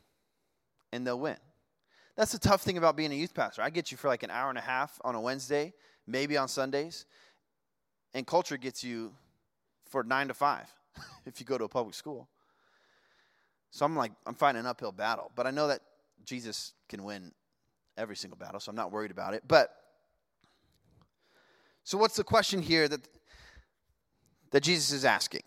and 0.92 1.06
they'll 1.06 1.20
win. 1.20 1.38
That's 2.16 2.32
the 2.32 2.40
tough 2.40 2.62
thing 2.62 2.78
about 2.80 2.98
being 2.98 3.12
a 3.12 3.16
youth 3.16 3.34
pastor. 3.34 3.62
I 3.62 3.70
get 3.70 3.92
you 3.92 3.98
for 3.98 4.08
like 4.08 4.24
an 4.24 4.32
hour 4.32 4.50
and 4.50 4.58
a 4.58 4.62
half 4.62 5.00
on 5.04 5.14
a 5.14 5.22
Wednesday, 5.22 5.74
maybe 6.08 6.38
on 6.38 6.48
Sundays. 6.48 7.06
And 8.14 8.26
culture 8.26 8.58
gets 8.58 8.84
you 8.84 9.14
for 9.90 10.04
nine 10.04 10.30
to 10.30 10.34
five 10.34 10.74
if 11.26 11.40
you 11.40 11.46
go 11.46 11.58
to 11.58 11.66
a 11.66 11.70
public 11.70 11.94
school. 11.94 12.28
So 13.72 13.86
I'm 13.86 13.96
like, 13.96 14.12
I'm 14.26 14.34
fighting 14.34 14.60
an 14.60 14.66
uphill 14.66 14.92
battle. 14.92 15.32
But 15.36 15.46
I 15.46 15.52
know 15.52 15.68
that 15.68 15.82
Jesus 16.26 16.74
can 16.90 17.04
win 17.04 17.32
every 17.98 18.16
single 18.16 18.38
battle, 18.38 18.60
so 18.60 18.70
I'm 18.70 18.76
not 18.76 18.92
worried 18.92 19.12
about 19.12 19.34
it. 19.34 19.44
But 19.48 19.76
so 21.84 21.98
what's 21.98 22.16
the 22.16 22.24
question 22.24 22.62
here 22.62 22.88
that 22.88 23.08
that 24.52 24.64
Jesus 24.64 24.92
is 24.92 25.06
asking? 25.06 25.44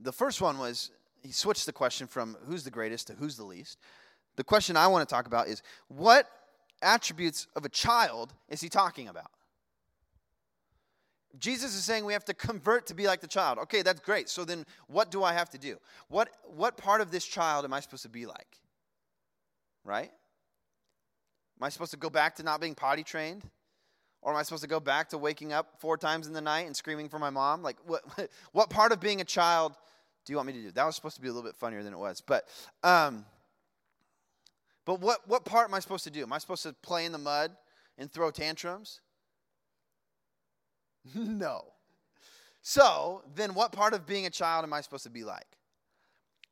The 0.00 0.12
first 0.12 0.40
one 0.40 0.58
was 0.58 0.90
he 1.22 1.32
switched 1.32 1.66
the 1.66 1.72
question 1.72 2.06
from 2.06 2.36
who's 2.46 2.64
the 2.64 2.70
greatest 2.70 3.08
to 3.08 3.14
who's 3.14 3.36
the 3.36 3.44
least. 3.44 3.78
The 4.36 4.44
question 4.44 4.76
I 4.76 4.86
want 4.86 5.08
to 5.08 5.12
talk 5.12 5.26
about 5.26 5.48
is 5.48 5.62
what 5.88 6.28
attributes 6.82 7.46
of 7.56 7.64
a 7.64 7.68
child 7.68 8.32
is 8.48 8.60
he 8.60 8.68
talking 8.68 9.08
about? 9.08 9.30
Jesus 11.38 11.74
is 11.76 11.84
saying 11.84 12.04
we 12.04 12.14
have 12.14 12.24
to 12.24 12.34
convert 12.34 12.86
to 12.86 12.94
be 12.94 13.06
like 13.06 13.20
the 13.20 13.28
child. 13.28 13.58
Okay, 13.58 13.82
that's 13.82 14.00
great. 14.00 14.28
So 14.28 14.44
then 14.44 14.64
what 14.86 15.10
do 15.10 15.22
I 15.22 15.32
have 15.32 15.50
to 15.50 15.58
do? 15.58 15.76
What 16.08 16.30
what 16.44 16.76
part 16.76 17.00
of 17.00 17.10
this 17.10 17.24
child 17.24 17.64
am 17.64 17.72
I 17.72 17.80
supposed 17.80 18.02
to 18.02 18.08
be 18.08 18.26
like? 18.26 18.58
right? 19.88 20.10
Am 21.58 21.64
I 21.64 21.70
supposed 21.70 21.90
to 21.92 21.96
go 21.96 22.10
back 22.10 22.36
to 22.36 22.42
not 22.42 22.60
being 22.60 22.74
potty 22.74 23.02
trained? 23.02 23.42
Or 24.20 24.32
am 24.32 24.38
I 24.38 24.42
supposed 24.42 24.62
to 24.62 24.68
go 24.68 24.80
back 24.80 25.08
to 25.10 25.18
waking 25.18 25.52
up 25.52 25.80
four 25.80 25.96
times 25.96 26.26
in 26.26 26.32
the 26.32 26.40
night 26.40 26.66
and 26.66 26.76
screaming 26.76 27.08
for 27.08 27.18
my 27.18 27.30
mom? 27.30 27.62
Like, 27.62 27.76
what, 27.86 28.02
what 28.52 28.68
part 28.68 28.92
of 28.92 29.00
being 29.00 29.20
a 29.20 29.24
child 29.24 29.72
do 30.24 30.32
you 30.32 30.36
want 30.36 30.48
me 30.48 30.52
to 30.52 30.62
do? 30.62 30.70
That 30.72 30.84
was 30.84 30.94
supposed 30.94 31.16
to 31.16 31.22
be 31.22 31.28
a 31.28 31.32
little 31.32 31.48
bit 31.48 31.56
funnier 31.56 31.82
than 31.82 31.92
it 31.92 31.98
was. 31.98 32.20
But, 32.20 32.46
um, 32.82 33.24
but 34.88 35.02
what, 35.02 35.28
what 35.28 35.44
part 35.44 35.68
am 35.68 35.74
I 35.74 35.80
supposed 35.80 36.04
to 36.04 36.10
do? 36.10 36.22
Am 36.22 36.32
I 36.32 36.38
supposed 36.38 36.62
to 36.62 36.72
play 36.72 37.04
in 37.04 37.12
the 37.12 37.18
mud 37.18 37.54
and 37.98 38.10
throw 38.10 38.30
tantrums? 38.30 39.02
no. 41.14 41.60
So, 42.62 43.22
then 43.34 43.52
what 43.52 43.70
part 43.70 43.92
of 43.92 44.06
being 44.06 44.24
a 44.24 44.30
child 44.30 44.64
am 44.64 44.72
I 44.72 44.80
supposed 44.80 45.04
to 45.04 45.10
be 45.10 45.24
like? 45.24 45.44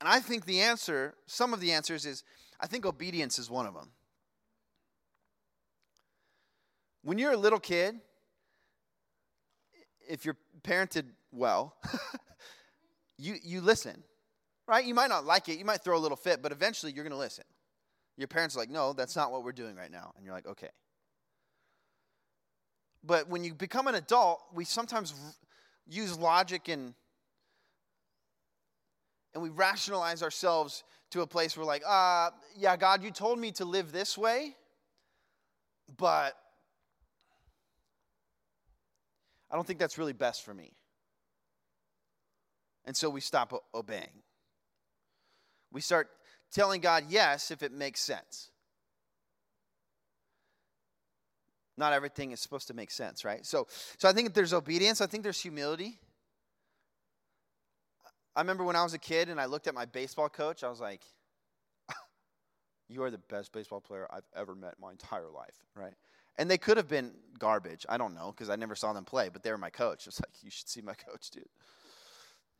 And 0.02 0.06
I 0.06 0.20
think 0.20 0.44
the 0.44 0.60
answer, 0.60 1.14
some 1.26 1.54
of 1.54 1.60
the 1.60 1.72
answers 1.72 2.04
is, 2.04 2.24
I 2.60 2.66
think 2.66 2.84
obedience 2.84 3.38
is 3.38 3.48
one 3.48 3.64
of 3.64 3.72
them. 3.72 3.90
When 7.04 7.16
you're 7.16 7.32
a 7.32 7.38
little 7.38 7.58
kid, 7.58 7.94
if 10.06 10.26
you're 10.26 10.36
parented 10.62 11.06
well, 11.32 11.74
you, 13.16 13.36
you 13.42 13.62
listen, 13.62 14.02
right? 14.68 14.84
You 14.84 14.92
might 14.92 15.08
not 15.08 15.24
like 15.24 15.48
it, 15.48 15.58
you 15.58 15.64
might 15.64 15.82
throw 15.82 15.96
a 15.96 15.98
little 15.98 16.18
fit, 16.18 16.42
but 16.42 16.52
eventually 16.52 16.92
you're 16.92 17.02
going 17.02 17.12
to 17.12 17.16
listen. 17.16 17.44
Your 18.16 18.28
parents 18.28 18.56
are 18.56 18.60
like, 18.60 18.70
no, 18.70 18.92
that's 18.92 19.14
not 19.14 19.30
what 19.30 19.44
we're 19.44 19.52
doing 19.52 19.76
right 19.76 19.90
now. 19.90 20.12
And 20.16 20.24
you're 20.24 20.34
like, 20.34 20.46
okay. 20.46 20.70
But 23.04 23.28
when 23.28 23.44
you 23.44 23.54
become 23.54 23.86
an 23.86 23.94
adult, 23.94 24.40
we 24.54 24.64
sometimes 24.64 25.14
use 25.86 26.18
logic 26.18 26.68
and 26.68 26.94
and 29.34 29.42
we 29.42 29.50
rationalize 29.50 30.22
ourselves 30.22 30.82
to 31.10 31.20
a 31.20 31.26
place 31.26 31.58
where 31.58 31.66
like, 31.66 31.82
uh, 31.86 32.30
yeah, 32.56 32.74
God, 32.74 33.02
you 33.02 33.10
told 33.10 33.38
me 33.38 33.52
to 33.52 33.66
live 33.66 33.92
this 33.92 34.16
way, 34.16 34.56
but 35.98 36.34
I 39.50 39.54
don't 39.54 39.66
think 39.66 39.78
that's 39.78 39.98
really 39.98 40.14
best 40.14 40.42
for 40.42 40.54
me. 40.54 40.72
And 42.86 42.96
so 42.96 43.10
we 43.10 43.20
stop 43.20 43.52
obeying. 43.74 44.22
We 45.70 45.82
start 45.82 46.08
telling 46.52 46.80
God 46.80 47.04
yes 47.08 47.50
if 47.50 47.62
it 47.62 47.72
makes 47.72 48.00
sense. 48.00 48.50
Not 51.76 51.92
everything 51.92 52.32
is 52.32 52.40
supposed 52.40 52.68
to 52.68 52.74
make 52.74 52.90
sense, 52.90 53.24
right? 53.24 53.44
So, 53.44 53.66
so 53.98 54.08
I 54.08 54.12
think 54.12 54.32
there's 54.32 54.54
obedience. 54.54 55.00
I 55.00 55.06
think 55.06 55.22
there's 55.22 55.40
humility. 55.40 55.98
I 58.34 58.40
remember 58.40 58.64
when 58.64 58.76
I 58.76 58.82
was 58.82 58.94
a 58.94 58.98
kid 58.98 59.28
and 59.28 59.40
I 59.40 59.46
looked 59.46 59.66
at 59.66 59.74
my 59.74 59.84
baseball 59.84 60.28
coach, 60.28 60.64
I 60.64 60.68
was 60.68 60.80
like, 60.80 61.02
You 62.88 63.02
are 63.02 63.10
the 63.10 63.18
best 63.18 63.52
baseball 63.52 63.80
player 63.80 64.06
I've 64.10 64.28
ever 64.34 64.54
met 64.54 64.74
my 64.80 64.90
entire 64.90 65.28
life, 65.28 65.56
right? 65.74 65.94
And 66.38 66.50
they 66.50 66.58
could 66.58 66.76
have 66.76 66.88
been 66.88 67.12
garbage. 67.38 67.86
I 67.88 67.96
don't 67.96 68.14
know 68.14 68.32
because 68.32 68.50
I 68.50 68.56
never 68.56 68.74
saw 68.74 68.92
them 68.92 69.04
play, 69.04 69.28
but 69.30 69.42
they 69.42 69.50
were 69.50 69.58
my 69.58 69.70
coach. 69.70 70.06
It's 70.06 70.20
like, 70.20 70.42
you 70.42 70.50
should 70.50 70.68
see 70.68 70.82
my 70.82 70.94
coach, 70.94 71.30
dude. 71.30 71.48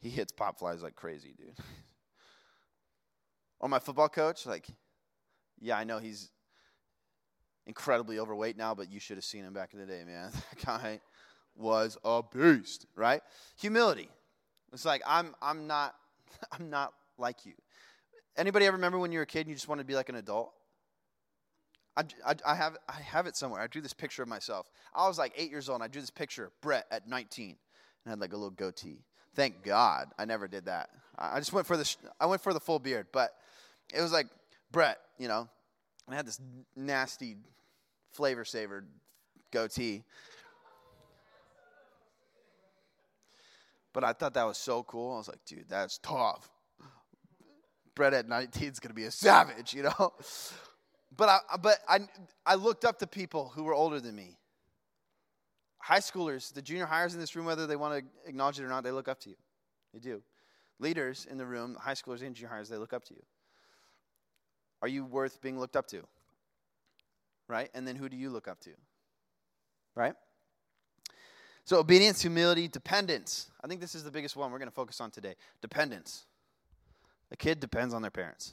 He 0.00 0.10
hits 0.10 0.32
pop 0.32 0.58
flies 0.58 0.82
like 0.82 0.94
crazy, 0.94 1.34
dude. 1.36 1.56
or 3.60 3.68
my 3.68 3.78
football 3.78 4.08
coach, 4.08 4.46
like, 4.46 4.66
yeah, 5.60 5.76
I 5.78 5.84
know 5.84 5.98
he's 5.98 6.30
incredibly 7.66 8.18
overweight 8.18 8.56
now, 8.56 8.74
but 8.74 8.90
you 8.90 9.00
should 9.00 9.16
have 9.16 9.24
seen 9.24 9.44
him 9.44 9.52
back 9.52 9.72
in 9.72 9.80
the 9.80 9.86
day, 9.86 10.04
man. 10.04 10.30
That 10.50 10.64
guy 10.64 11.00
was 11.56 11.96
a 12.04 12.22
beast, 12.22 12.86
right? 12.94 13.22
Humility. 13.60 14.10
It's 14.72 14.84
like 14.84 15.02
I'm 15.06 15.34
I'm 15.40 15.66
not 15.66 15.94
I'm 16.52 16.70
not 16.70 16.92
like 17.18 17.46
you. 17.46 17.54
Anybody 18.36 18.66
ever 18.66 18.76
remember 18.76 18.98
when 18.98 19.12
you 19.12 19.18
were 19.18 19.24
a 19.24 19.26
kid 19.26 19.40
and 19.40 19.48
you 19.48 19.54
just 19.54 19.68
wanted 19.68 19.82
to 19.82 19.86
be 19.86 19.94
like 19.94 20.10
an 20.10 20.16
adult? 20.16 20.52
I, 21.96 22.04
I, 22.26 22.34
I, 22.44 22.54
have, 22.54 22.76
I 22.86 23.00
have 23.00 23.26
it 23.26 23.36
somewhere. 23.36 23.62
I 23.62 23.66
drew 23.66 23.80
this 23.80 23.94
picture 23.94 24.22
of 24.22 24.28
myself. 24.28 24.70
I 24.94 25.08
was 25.08 25.18
like 25.18 25.32
eight 25.34 25.50
years 25.50 25.70
old, 25.70 25.76
and 25.76 25.84
I 25.84 25.88
drew 25.88 26.02
this 26.02 26.10
picture 26.10 26.44
of 26.44 26.60
Brett 26.60 26.84
at 26.90 27.08
19 27.08 27.56
and 28.04 28.10
had 28.10 28.20
like 28.20 28.34
a 28.34 28.36
little 28.36 28.50
goatee. 28.50 29.06
Thank 29.34 29.62
God 29.62 30.08
I 30.18 30.26
never 30.26 30.46
did 30.48 30.66
that. 30.66 30.90
I 31.18 31.38
just 31.38 31.54
went 31.54 31.66
for 31.66 31.78
the, 31.78 31.96
I 32.20 32.26
went 32.26 32.42
for 32.42 32.52
the 32.52 32.60
full 32.60 32.78
beard, 32.78 33.06
but 33.12 33.30
it 33.94 34.00
was 34.00 34.12
like 34.12 34.26
Brett, 34.72 34.98
you 35.18 35.28
know, 35.28 35.48
I 36.08 36.14
had 36.14 36.26
this 36.26 36.40
nasty 36.74 37.36
flavor 38.12 38.44
saver 38.44 38.84
goatee. 39.52 40.04
But 43.92 44.04
I 44.04 44.12
thought 44.12 44.34
that 44.34 44.44
was 44.44 44.58
so 44.58 44.82
cool. 44.82 45.14
I 45.14 45.16
was 45.18 45.28
like, 45.28 45.42
dude, 45.46 45.64
that's 45.68 45.98
tough. 45.98 46.50
Brett 47.94 48.12
at 48.12 48.28
19 48.28 48.68
is 48.68 48.78
going 48.78 48.90
to 48.90 48.94
be 48.94 49.04
a 49.04 49.10
savage, 49.10 49.72
you 49.72 49.84
know? 49.84 50.12
But 51.16 51.28
I, 51.30 51.38
but 51.62 51.78
I, 51.88 52.00
I 52.44 52.56
looked 52.56 52.84
up 52.84 52.98
to 52.98 53.06
people 53.06 53.50
who 53.54 53.64
were 53.64 53.72
older 53.72 53.98
than 54.00 54.14
me. 54.14 54.36
High 55.78 56.00
schoolers, 56.00 56.52
the 56.52 56.60
junior 56.60 56.86
highers 56.86 57.14
in 57.14 57.20
this 57.20 57.34
room, 57.34 57.46
whether 57.46 57.66
they 57.66 57.76
want 57.76 57.98
to 57.98 58.28
acknowledge 58.28 58.60
it 58.60 58.64
or 58.64 58.68
not, 58.68 58.84
they 58.84 58.90
look 58.90 59.08
up 59.08 59.20
to 59.20 59.30
you. 59.30 59.36
They 59.94 60.00
do. 60.00 60.22
Leaders 60.78 61.26
in 61.30 61.38
the 61.38 61.46
room, 61.46 61.74
high 61.80 61.94
schoolers 61.94 62.20
and 62.20 62.34
junior 62.34 62.52
highers, 62.54 62.68
they 62.68 62.76
look 62.76 62.92
up 62.92 63.04
to 63.04 63.14
you. 63.14 63.22
Are 64.86 64.88
you 64.88 65.04
worth 65.04 65.40
being 65.40 65.58
looked 65.58 65.74
up 65.74 65.88
to? 65.88 66.04
Right? 67.48 67.70
And 67.74 67.88
then 67.88 67.96
who 67.96 68.08
do 68.08 68.16
you 68.16 68.30
look 68.30 68.46
up 68.46 68.60
to? 68.60 68.70
Right? 69.96 70.14
So, 71.64 71.80
obedience, 71.80 72.22
humility, 72.22 72.68
dependence. 72.68 73.50
I 73.64 73.66
think 73.66 73.80
this 73.80 73.96
is 73.96 74.04
the 74.04 74.12
biggest 74.12 74.36
one 74.36 74.52
we're 74.52 74.60
going 74.60 74.68
to 74.68 74.74
focus 74.74 75.00
on 75.00 75.10
today. 75.10 75.34
Dependence. 75.60 76.26
A 77.32 77.36
kid 77.36 77.58
depends 77.58 77.94
on 77.94 78.00
their 78.00 78.12
parents. 78.12 78.52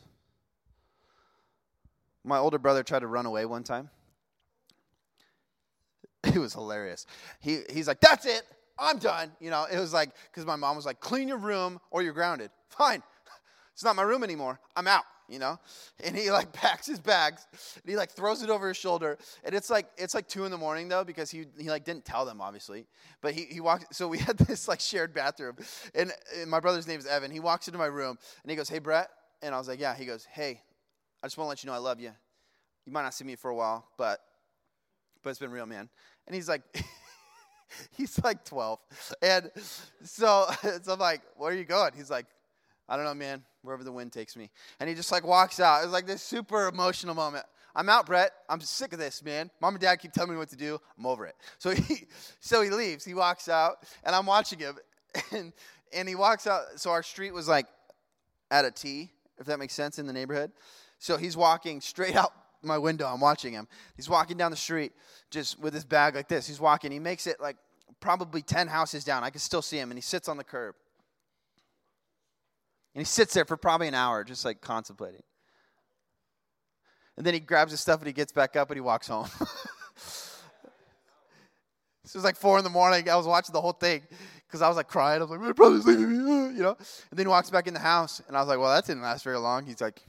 My 2.23 2.39
older 2.39 2.57
brother 2.57 2.81
tried 2.81 3.01
to 3.01 3.07
run 3.07 3.27
away 3.27 3.45
one 3.45 3.63
time. 3.63 3.91
It 6.33 6.39
was 6.39 6.53
hilarious. 6.53 7.05
He, 7.41 7.59
he's 7.71 7.87
like, 7.87 7.99
That's 7.99 8.25
it. 8.25 8.41
I'm 8.79 8.97
done. 8.97 9.33
You 9.39 9.51
know, 9.51 9.67
it 9.71 9.77
was 9.77 9.93
like, 9.93 10.09
because 10.31 10.47
my 10.47 10.55
mom 10.55 10.75
was 10.75 10.85
like, 10.87 10.99
Clean 10.99 11.27
your 11.27 11.37
room 11.37 11.79
or 11.91 12.01
you're 12.01 12.13
grounded. 12.13 12.49
Fine. 12.69 13.03
It's 13.73 13.83
not 13.83 13.95
my 13.95 14.01
room 14.01 14.23
anymore. 14.23 14.59
I'm 14.75 14.87
out 14.87 15.03
you 15.27 15.39
know 15.39 15.59
and 16.03 16.15
he 16.15 16.31
like 16.31 16.51
packs 16.53 16.85
his 16.85 16.99
bags 16.99 17.45
and 17.51 17.89
he 17.89 17.95
like 17.95 18.11
throws 18.11 18.43
it 18.43 18.49
over 18.49 18.67
his 18.67 18.77
shoulder 18.77 19.17
and 19.43 19.55
it's 19.55 19.69
like 19.69 19.87
it's 19.97 20.13
like 20.13 20.27
two 20.27 20.45
in 20.45 20.51
the 20.51 20.57
morning 20.57 20.87
though 20.87 21.03
because 21.03 21.31
he 21.31 21.45
he 21.57 21.69
like 21.69 21.85
didn't 21.85 22.05
tell 22.05 22.25
them 22.25 22.41
obviously 22.41 22.85
but 23.21 23.33
he, 23.33 23.45
he 23.45 23.59
walked 23.59 23.93
so 23.95 24.07
we 24.07 24.17
had 24.27 24.37
this 24.37 24.67
like 24.67 24.79
shared 24.79 25.13
bathroom 25.13 25.55
and, 25.95 26.11
and 26.35 26.49
my 26.49 26.59
brother's 26.59 26.87
name 26.87 26.99
is 26.99 27.05
evan 27.05 27.31
he 27.31 27.39
walks 27.39 27.67
into 27.67 27.77
my 27.77 27.85
room 27.85 28.17
and 28.43 28.49
he 28.49 28.55
goes 28.55 28.69
hey 28.69 28.79
brett 28.79 29.09
and 29.41 29.55
i 29.55 29.57
was 29.57 29.67
like 29.67 29.79
yeah 29.79 29.95
he 29.95 30.05
goes 30.05 30.25
hey 30.25 30.61
I 31.23 31.27
just 31.27 31.37
want 31.37 31.45
to 31.45 31.49
let 31.49 31.63
you 31.63 31.67
know 31.67 31.73
I 31.73 31.79
love 31.79 32.01
you. 32.01 32.11
You 32.85 32.91
might 32.91 33.03
not 33.03 33.13
see 33.13 33.23
me 33.23 33.35
for 33.35 33.49
a 33.49 33.55
while, 33.55 33.87
but 33.97 34.19
but 35.23 35.29
it's 35.29 35.39
been 35.39 35.51
real, 35.51 35.65
man. 35.65 35.87
And 36.27 36.35
he's 36.35 36.49
like, 36.49 36.61
he's 37.97 38.21
like 38.21 38.43
12. 38.43 38.77
And 39.21 39.49
so, 40.03 40.47
so 40.81 40.91
I'm 40.91 40.99
like, 40.99 41.21
where 41.37 41.51
are 41.51 41.55
you 41.55 41.63
going? 41.63 41.93
He's 41.95 42.09
like, 42.09 42.25
I 42.89 42.95
don't 42.95 43.05
know, 43.05 43.13
man, 43.13 43.43
wherever 43.61 43.83
the 43.83 43.91
wind 43.91 44.11
takes 44.11 44.35
me. 44.35 44.49
And 44.79 44.89
he 44.89 44.95
just 44.95 45.11
like 45.11 45.25
walks 45.25 45.59
out. 45.59 45.81
It 45.81 45.85
was 45.85 45.93
like 45.93 46.05
this 46.05 46.21
super 46.21 46.67
emotional 46.67 47.15
moment. 47.15 47.45
I'm 47.75 47.89
out, 47.89 48.05
Brett. 48.05 48.31
I'm 48.49 48.61
sick 48.61 48.93
of 48.93 48.99
this, 48.99 49.23
man. 49.23 49.49
Mom 49.59 49.73
and 49.73 49.81
dad 49.81 49.95
keep 49.95 50.11
telling 50.11 50.31
me 50.31 50.37
what 50.37 50.49
to 50.49 50.55
do. 50.55 50.79
I'm 50.97 51.05
over 51.05 51.25
it. 51.25 51.35
So 51.57 51.71
he 51.71 52.05
so 52.39 52.61
he 52.61 52.69
leaves. 52.69 53.03
He 53.05 53.13
walks 53.13 53.49
out, 53.49 53.85
and 54.03 54.15
I'm 54.15 54.25
watching 54.25 54.59
him. 54.59 54.77
And 55.31 55.53
and 55.95 56.09
he 56.09 56.15
walks 56.15 56.47
out. 56.47 56.63
So 56.77 56.89
our 56.89 57.03
street 57.03 57.33
was 57.33 57.47
like 57.47 57.67
at 58.49 58.65
a 58.65 58.71
T, 58.71 59.11
if 59.39 59.45
that 59.45 59.59
makes 59.59 59.73
sense, 59.75 59.99
in 59.99 60.07
the 60.07 60.13
neighborhood. 60.13 60.51
So 60.97 61.17
he's 61.17 61.37
walking 61.37 61.81
straight 61.81 62.15
out 62.15 62.33
my 62.63 62.77
window. 62.77 63.07
I'm 63.07 63.19
watching 63.19 63.53
him. 63.53 63.67
He's 63.95 64.09
walking 64.09 64.37
down 64.37 64.51
the 64.51 64.57
street 64.57 64.93
just 65.29 65.59
with 65.59 65.73
his 65.73 65.85
bag 65.85 66.15
like 66.15 66.27
this. 66.27 66.47
He's 66.47 66.59
walking. 66.59 66.91
He 66.91 66.99
makes 66.99 67.27
it 67.27 67.39
like 67.39 67.57
probably 67.99 68.41
10 68.41 68.67
houses 68.67 69.03
down. 69.03 69.23
I 69.23 69.29
can 69.29 69.39
still 69.39 69.61
see 69.61 69.77
him. 69.77 69.91
And 69.91 69.97
he 69.97 70.01
sits 70.01 70.27
on 70.27 70.37
the 70.37 70.43
curb. 70.43 70.75
And 72.95 73.01
he 73.01 73.05
sits 73.05 73.33
there 73.33 73.45
for 73.45 73.57
probably 73.57 73.87
an 73.87 73.95
hour, 73.95 74.23
just 74.23 74.45
like 74.45 74.61
contemplating. 74.61 75.23
And 77.17 77.25
then 77.25 77.33
he 77.33 77.39
grabs 77.39 77.71
his 77.71 77.79
stuff 77.79 77.99
and 77.99 78.07
he 78.07 78.13
gets 78.13 78.31
back 78.31 78.55
up 78.55 78.69
and 78.69 78.77
he 78.77 78.81
walks 78.81 79.07
home. 79.07 79.27
this 82.03 82.13
was 82.13 82.23
like 82.23 82.35
four 82.35 82.57
in 82.57 82.63
the 82.63 82.69
morning. 82.69 83.09
I 83.09 83.15
was 83.15 83.27
watching 83.27 83.53
the 83.53 83.61
whole 83.61 83.73
thing 83.73 84.01
because 84.47 84.61
I 84.61 84.67
was 84.67 84.77
like 84.77 84.87
crying. 84.87 85.19
I 85.19 85.23
was 85.23 85.31
like, 85.31 85.39
my 85.39 85.51
brother's 85.51 85.85
leaving 85.85 86.09
me, 86.09 86.17
you 86.57 86.63
know? 86.63 86.75
And 87.09 87.17
then 87.17 87.25
he 87.25 87.29
walks 87.29 87.49
back 87.49 87.67
in 87.67 87.73
the 87.73 87.79
house 87.79 88.21
and 88.27 88.37
I 88.37 88.39
was 88.39 88.49
like, 88.49 88.59
well, 88.59 88.73
that 88.73 88.85
didn't 88.85 89.03
last 89.03 89.23
very 89.23 89.37
long. 89.37 89.65
He's 89.65 89.81
like, 89.81 90.01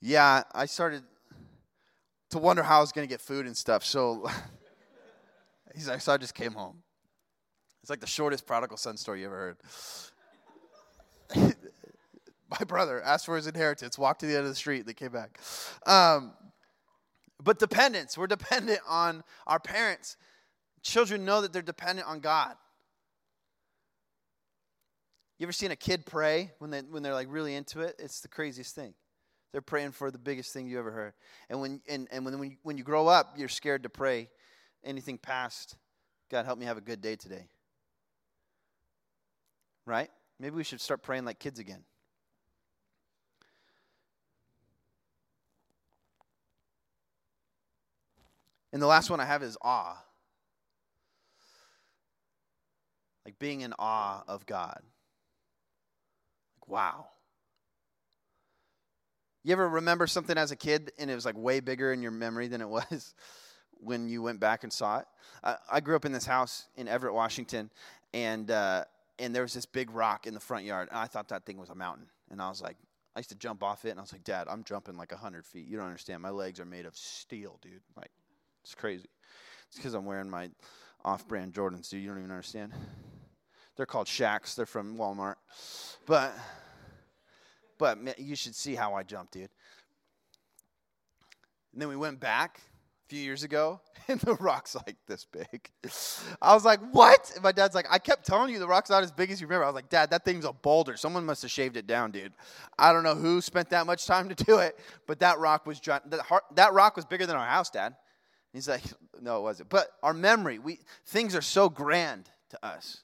yeah, 0.00 0.42
I 0.54 0.66
started 0.66 1.02
to 2.30 2.38
wonder 2.38 2.62
how 2.62 2.78
I 2.78 2.80
was 2.80 2.92
going 2.92 3.06
to 3.06 3.10
get 3.10 3.20
food 3.20 3.46
and 3.46 3.56
stuff. 3.56 3.84
So 3.84 4.28
he's 5.74 5.88
like, 5.88 6.00
so 6.00 6.12
I 6.12 6.16
just 6.16 6.34
came 6.34 6.52
home. 6.52 6.82
It's 7.82 7.90
like 7.90 8.00
the 8.00 8.06
shortest 8.06 8.46
prodigal 8.46 8.78
son 8.78 8.96
story 8.96 9.20
you 9.20 9.26
ever 9.26 9.36
heard. 9.36 9.56
My 12.58 12.64
brother 12.64 13.02
asked 13.02 13.26
for 13.26 13.36
his 13.36 13.46
inheritance, 13.46 13.98
walked 13.98 14.20
to 14.20 14.26
the 14.26 14.34
end 14.34 14.42
of 14.42 14.48
the 14.48 14.54
street, 14.54 14.86
they 14.86 14.94
came 14.94 15.12
back. 15.12 15.38
Um, 15.86 16.32
but 17.42 17.58
dependence, 17.58 18.16
we're 18.16 18.26
dependent 18.26 18.80
on 18.88 19.22
our 19.46 19.60
parents. 19.60 20.16
Children 20.82 21.24
know 21.24 21.40
that 21.40 21.52
they're 21.52 21.62
dependent 21.62 22.08
on 22.08 22.20
God. 22.20 22.54
You 25.38 25.46
ever 25.46 25.52
seen 25.52 25.70
a 25.70 25.76
kid 25.76 26.06
pray 26.06 26.52
when, 26.58 26.70
they, 26.70 26.80
when 26.80 27.02
they're 27.02 27.14
like 27.14 27.28
really 27.30 27.54
into 27.54 27.80
it? 27.80 27.96
It's 27.98 28.20
the 28.20 28.28
craziest 28.28 28.74
thing. 28.74 28.94
They're 29.52 29.62
praying 29.62 29.92
for 29.92 30.10
the 30.10 30.18
biggest 30.18 30.52
thing 30.52 30.66
you 30.66 30.78
ever 30.78 30.90
heard. 30.90 31.12
And 31.48 31.60
when 31.60 31.80
and, 31.88 32.08
and 32.10 32.24
when 32.24 32.38
when 32.40 32.50
you, 32.50 32.56
when 32.62 32.76
you 32.76 32.82
grow 32.82 33.06
up, 33.06 33.34
you're 33.36 33.48
scared 33.48 33.84
to 33.84 33.88
pray 33.88 34.28
anything 34.84 35.16
past 35.16 35.76
God 36.30 36.46
help 36.46 36.58
me 36.58 36.66
have 36.66 36.76
a 36.76 36.80
good 36.80 37.00
day 37.00 37.16
today. 37.16 37.46
Right? 39.86 40.10
Maybe 40.40 40.56
we 40.56 40.64
should 40.64 40.80
start 40.80 41.02
praying 41.02 41.24
like 41.24 41.38
kids 41.38 41.58
again. 41.58 41.84
And 48.74 48.82
the 48.82 48.88
last 48.88 49.08
one 49.08 49.20
I 49.20 49.24
have 49.24 49.44
is 49.44 49.56
awe. 49.62 49.96
Like 53.24 53.38
being 53.38 53.60
in 53.60 53.72
awe 53.78 54.24
of 54.26 54.46
God. 54.46 54.82
Like, 56.56 56.68
wow. 56.68 57.06
You 59.44 59.52
ever 59.52 59.68
remember 59.68 60.08
something 60.08 60.36
as 60.36 60.50
a 60.50 60.56
kid 60.56 60.90
and 60.98 61.08
it 61.08 61.14
was 61.14 61.24
like 61.24 61.38
way 61.38 61.60
bigger 61.60 61.92
in 61.92 62.02
your 62.02 62.10
memory 62.10 62.48
than 62.48 62.60
it 62.60 62.68
was 62.68 63.14
when 63.74 64.08
you 64.08 64.22
went 64.22 64.40
back 64.40 64.64
and 64.64 64.72
saw 64.72 64.98
it? 64.98 65.06
I, 65.44 65.56
I 65.70 65.80
grew 65.80 65.94
up 65.94 66.04
in 66.04 66.10
this 66.10 66.26
house 66.26 66.66
in 66.74 66.88
Everett, 66.88 67.14
Washington, 67.14 67.70
and 68.12 68.50
uh, 68.50 68.86
and 69.20 69.32
there 69.32 69.42
was 69.42 69.54
this 69.54 69.66
big 69.66 69.92
rock 69.92 70.26
in 70.26 70.34
the 70.34 70.40
front 70.40 70.64
yard. 70.64 70.88
And 70.90 70.98
I 70.98 71.06
thought 71.06 71.28
that 71.28 71.46
thing 71.46 71.58
was 71.58 71.70
a 71.70 71.76
mountain, 71.76 72.06
and 72.28 72.42
I 72.42 72.48
was 72.48 72.60
like, 72.60 72.76
I 73.14 73.20
used 73.20 73.30
to 73.30 73.36
jump 73.36 73.62
off 73.62 73.84
it, 73.84 73.90
and 73.90 74.00
I 74.00 74.02
was 74.02 74.12
like, 74.12 74.24
Dad, 74.24 74.48
I'm 74.50 74.64
jumping 74.64 74.96
like 74.96 75.12
hundred 75.12 75.46
feet. 75.46 75.68
You 75.68 75.76
don't 75.76 75.86
understand. 75.86 76.22
My 76.22 76.30
legs 76.30 76.58
are 76.58 76.64
made 76.64 76.86
of 76.86 76.96
steel, 76.96 77.60
dude. 77.62 77.80
Like, 77.96 78.10
it's 78.64 78.74
crazy. 78.74 79.08
It's 79.68 79.76
because 79.76 79.94
I'm 79.94 80.06
wearing 80.06 80.30
my 80.30 80.50
off-brand 81.04 81.52
Jordans, 81.52 81.90
dude. 81.90 82.02
You 82.02 82.08
don't 82.08 82.18
even 82.18 82.30
understand. 82.30 82.72
They're 83.76 83.86
called 83.86 84.06
Shaqs. 84.06 84.54
They're 84.54 84.66
from 84.66 84.96
Walmart, 84.96 85.34
but 86.06 86.32
but 87.76 88.18
you 88.18 88.36
should 88.36 88.54
see 88.54 88.74
how 88.74 88.94
I 88.94 89.02
jumped, 89.02 89.34
dude. 89.34 89.50
And 91.72 91.82
then 91.82 91.88
we 91.88 91.96
went 91.96 92.20
back 92.20 92.60
a 93.04 93.08
few 93.08 93.20
years 93.20 93.42
ago, 93.42 93.80
and 94.08 94.20
the 94.20 94.34
rock's 94.36 94.76
like 94.76 94.96
this 95.08 95.26
big. 95.26 95.70
I 96.40 96.54
was 96.54 96.64
like, 96.64 96.80
what? 96.92 97.32
And 97.34 97.42
my 97.42 97.52
dad's 97.52 97.74
like, 97.74 97.86
I 97.90 97.98
kept 97.98 98.24
telling 98.24 98.52
you 98.52 98.60
the 98.60 98.68
rock's 98.68 98.90
not 98.90 99.02
as 99.02 99.10
big 99.10 99.30
as 99.30 99.40
you 99.40 99.46
remember. 99.46 99.64
I 99.64 99.68
was 99.68 99.74
like, 99.74 99.90
Dad, 99.90 100.10
that 100.10 100.24
thing's 100.24 100.44
a 100.44 100.52
boulder. 100.52 100.96
Someone 100.96 101.26
must 101.26 101.42
have 101.42 101.50
shaved 101.50 101.76
it 101.76 101.86
down, 101.86 102.12
dude. 102.12 102.32
I 102.78 102.92
don't 102.92 103.02
know 103.02 103.16
who 103.16 103.40
spent 103.40 103.68
that 103.70 103.86
much 103.86 104.06
time 104.06 104.28
to 104.28 104.44
do 104.44 104.58
it, 104.58 104.78
but 105.06 105.18
that 105.18 105.38
rock 105.38 105.66
was 105.66 105.80
that 105.80 106.72
rock 106.72 106.96
was 106.96 107.04
bigger 107.04 107.26
than 107.26 107.36
our 107.36 107.46
house, 107.46 107.68
Dad. 107.70 107.96
He's 108.54 108.68
like, 108.68 108.84
no, 109.20 109.38
it 109.38 109.42
wasn't. 109.42 109.68
But 109.68 109.88
our 110.02 110.14
memory, 110.14 110.58
we 110.58 110.78
things 111.04 111.34
are 111.34 111.42
so 111.42 111.68
grand 111.68 112.30
to 112.50 112.66
us. 112.66 113.02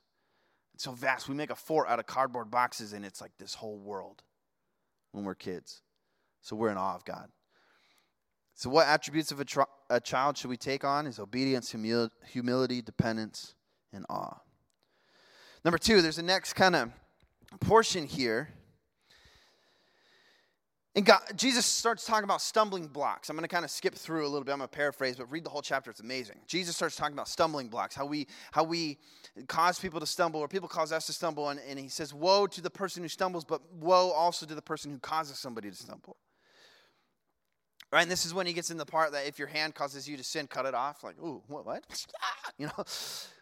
It's 0.75 0.85
so 0.85 0.93
vast. 0.93 1.29
We 1.29 1.35
make 1.35 1.51
a 1.51 1.57
fort 1.57 1.89
out 1.89 1.99
of 1.99 2.07
cardboard 2.07 2.51
boxes, 2.51 2.95
and 2.95 3.05
it's 3.05 3.21
like 3.21 3.33
this 3.39 3.53
whole 3.53 3.79
world 3.79 4.23
when 5.13 5.25
we're 5.25 5.35
kids. 5.35 5.83
So 6.41 6.57
we're 6.57 6.71
in 6.71 6.79
awe 6.79 6.95
of 6.95 7.05
God. 7.05 7.29
So, 8.55 8.71
what 8.71 8.87
attributes 8.87 9.33
of 9.33 9.41
a, 9.41 9.45
tr- 9.45 9.63
a 9.89 10.01
child 10.01 10.37
should 10.37 10.51
we 10.51 10.57
take 10.57 10.85
on? 10.85 11.07
Is 11.07 11.19
obedience, 11.19 11.73
humil- 11.73 12.11
humility, 12.27 12.83
dependence, 12.83 13.55
and 13.93 14.05
awe. 14.09 14.39
Number 15.65 15.79
two, 15.79 16.03
there's 16.03 16.19
a 16.19 16.23
next 16.23 16.55
kind 16.55 16.77
of 16.77 16.91
portion 17.61 18.07
here. 18.07 18.51
And 20.97 21.07
God, 21.07 21.21
Jesus 21.37 21.67
starts 21.67 22.05
talking 22.05 22.25
about 22.25 22.43
stumbling 22.43 22.89
blocks. 22.89 23.29
I'm 23.31 23.37
going 23.37 23.47
to 23.47 23.55
kind 23.55 23.65
of 23.65 23.71
skip 23.71 23.95
through 23.95 24.25
a 24.25 24.29
little 24.29 24.43
bit. 24.43 24.51
I'm 24.51 24.59
going 24.59 24.69
to 24.69 24.77
paraphrase, 24.77 25.17
but 25.17 25.31
read 25.31 25.45
the 25.45 25.51
whole 25.51 25.63
chapter. 25.63 25.89
It's 25.89 26.01
amazing. 26.01 26.37
Jesus 26.49 26.75
starts 26.75 26.97
talking 26.97 27.13
about 27.13 27.29
stumbling 27.29 27.69
blocks, 27.69 27.95
how 27.95 28.07
we 28.07 28.27
how 28.51 28.65
we 28.65 28.99
cause 29.47 29.79
people 29.79 30.01
to 30.01 30.07
stumble, 30.07 30.41
or 30.41 30.49
people 30.49 30.69
cause 30.69 30.91
us 30.91 31.07
to 31.07 31.13
stumble. 31.13 31.51
And, 31.51 31.61
and 31.69 31.79
he 31.79 31.89
says, 31.89 32.13
"Woe 32.13 32.49
to 32.49 32.61
the 32.61 32.71
person 32.71 33.05
who 33.05 33.09
stumbles, 33.09 33.45
but 33.45 33.61
woe 33.73 34.11
also 34.11 34.47
to 34.47 34.55
the 34.55 34.63
person 34.63 34.91
who 34.91 34.99
causes 34.99 35.39
somebody 35.39 35.71
to 35.71 35.77
stumble." 35.77 36.17
Right, 37.93 38.03
and 38.03 38.11
this 38.11 38.25
is 38.25 38.33
when 38.33 38.47
he 38.47 38.53
gets 38.53 38.71
in 38.71 38.77
the 38.77 38.87
part 38.87 39.13
that 39.13 39.27
if 39.27 39.39
your 39.39 39.49
hand 39.49 39.75
causes 39.75 40.09
you 40.09 40.17
to 40.17 40.23
sin, 40.23 40.47
cut 40.47 40.65
it 40.65 40.75
off. 40.75 41.03
Like, 41.03 41.19
ooh, 41.21 41.43
what? 41.49 41.67
what? 41.67 41.85
you 42.59 42.67
know, 42.67 42.85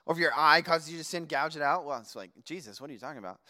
or 0.06 0.14
if 0.14 0.18
your 0.18 0.32
eye 0.34 0.62
causes 0.62 0.90
you 0.90 0.98
to 0.98 1.04
sin, 1.04 1.26
gouge 1.26 1.56
it 1.56 1.62
out. 1.62 1.84
Well, 1.87 1.98
it's 2.00 2.16
like 2.16 2.30
Jesus. 2.44 2.80
What 2.80 2.88
are 2.88 2.92
you 2.92 2.98
talking 2.98 3.18
about? 3.18 3.40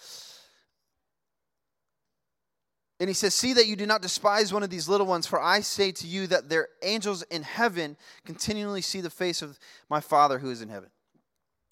And 3.01 3.09
he 3.09 3.15
says, 3.15 3.35
See 3.35 3.53
that 3.55 3.67
you 3.67 3.77
do 3.77 3.87
not 3.87 4.03
despise 4.03 4.53
one 4.53 4.63
of 4.63 4.71
these 4.71 4.89
little 4.89 5.07
ones, 5.07 5.27
for 5.27 5.41
I 5.41 5.61
say 5.61 5.93
to 5.93 6.07
you 6.07 6.27
that 6.29 6.49
their 6.49 6.69
angels 6.83 7.23
in 7.25 7.43
heaven 7.43 7.97
continually 8.25 8.83
see 8.83 9.01
the 9.01 9.11
face 9.11 9.43
of 9.43 9.59
my 9.89 10.01
Father 10.01 10.39
who 10.39 10.51
is 10.51 10.63
in 10.63 10.69
heaven. 10.69 10.91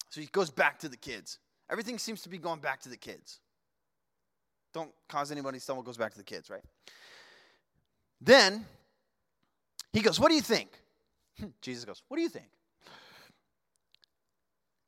So 0.09 0.21
he 0.21 0.27
goes 0.27 0.49
back 0.49 0.79
to 0.79 0.89
the 0.89 0.97
kids. 0.97 1.39
Everything 1.69 1.97
seems 1.97 2.21
to 2.21 2.29
be 2.29 2.37
going 2.37 2.59
back 2.59 2.81
to 2.81 2.89
the 2.89 2.97
kids. 2.97 3.39
Don't 4.73 4.91
cause 5.09 5.31
anybody 5.31 5.57
to 5.57 5.63
stumble, 5.63 5.83
goes 5.83 5.97
back 5.97 6.11
to 6.11 6.17
the 6.17 6.23
kids, 6.23 6.49
right? 6.49 6.63
Then 8.21 8.65
he 9.91 10.01
goes, 10.01 10.19
What 10.19 10.29
do 10.29 10.35
you 10.35 10.41
think? 10.41 10.69
Hmm, 11.39 11.47
Jesus 11.61 11.83
goes, 11.83 12.01
What 12.07 12.17
do 12.17 12.23
you 12.23 12.29
think? 12.29 12.47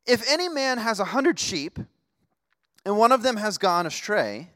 If 0.06 0.28
any 0.32 0.50
man 0.50 0.78
has 0.78 1.00
a 1.00 1.06
hundred 1.06 1.38
sheep 1.38 1.78
and 2.86 2.98
one 2.98 3.12
of 3.12 3.22
them 3.22 3.38
has 3.38 3.58
gone 3.58 3.86
astray, 3.86 4.50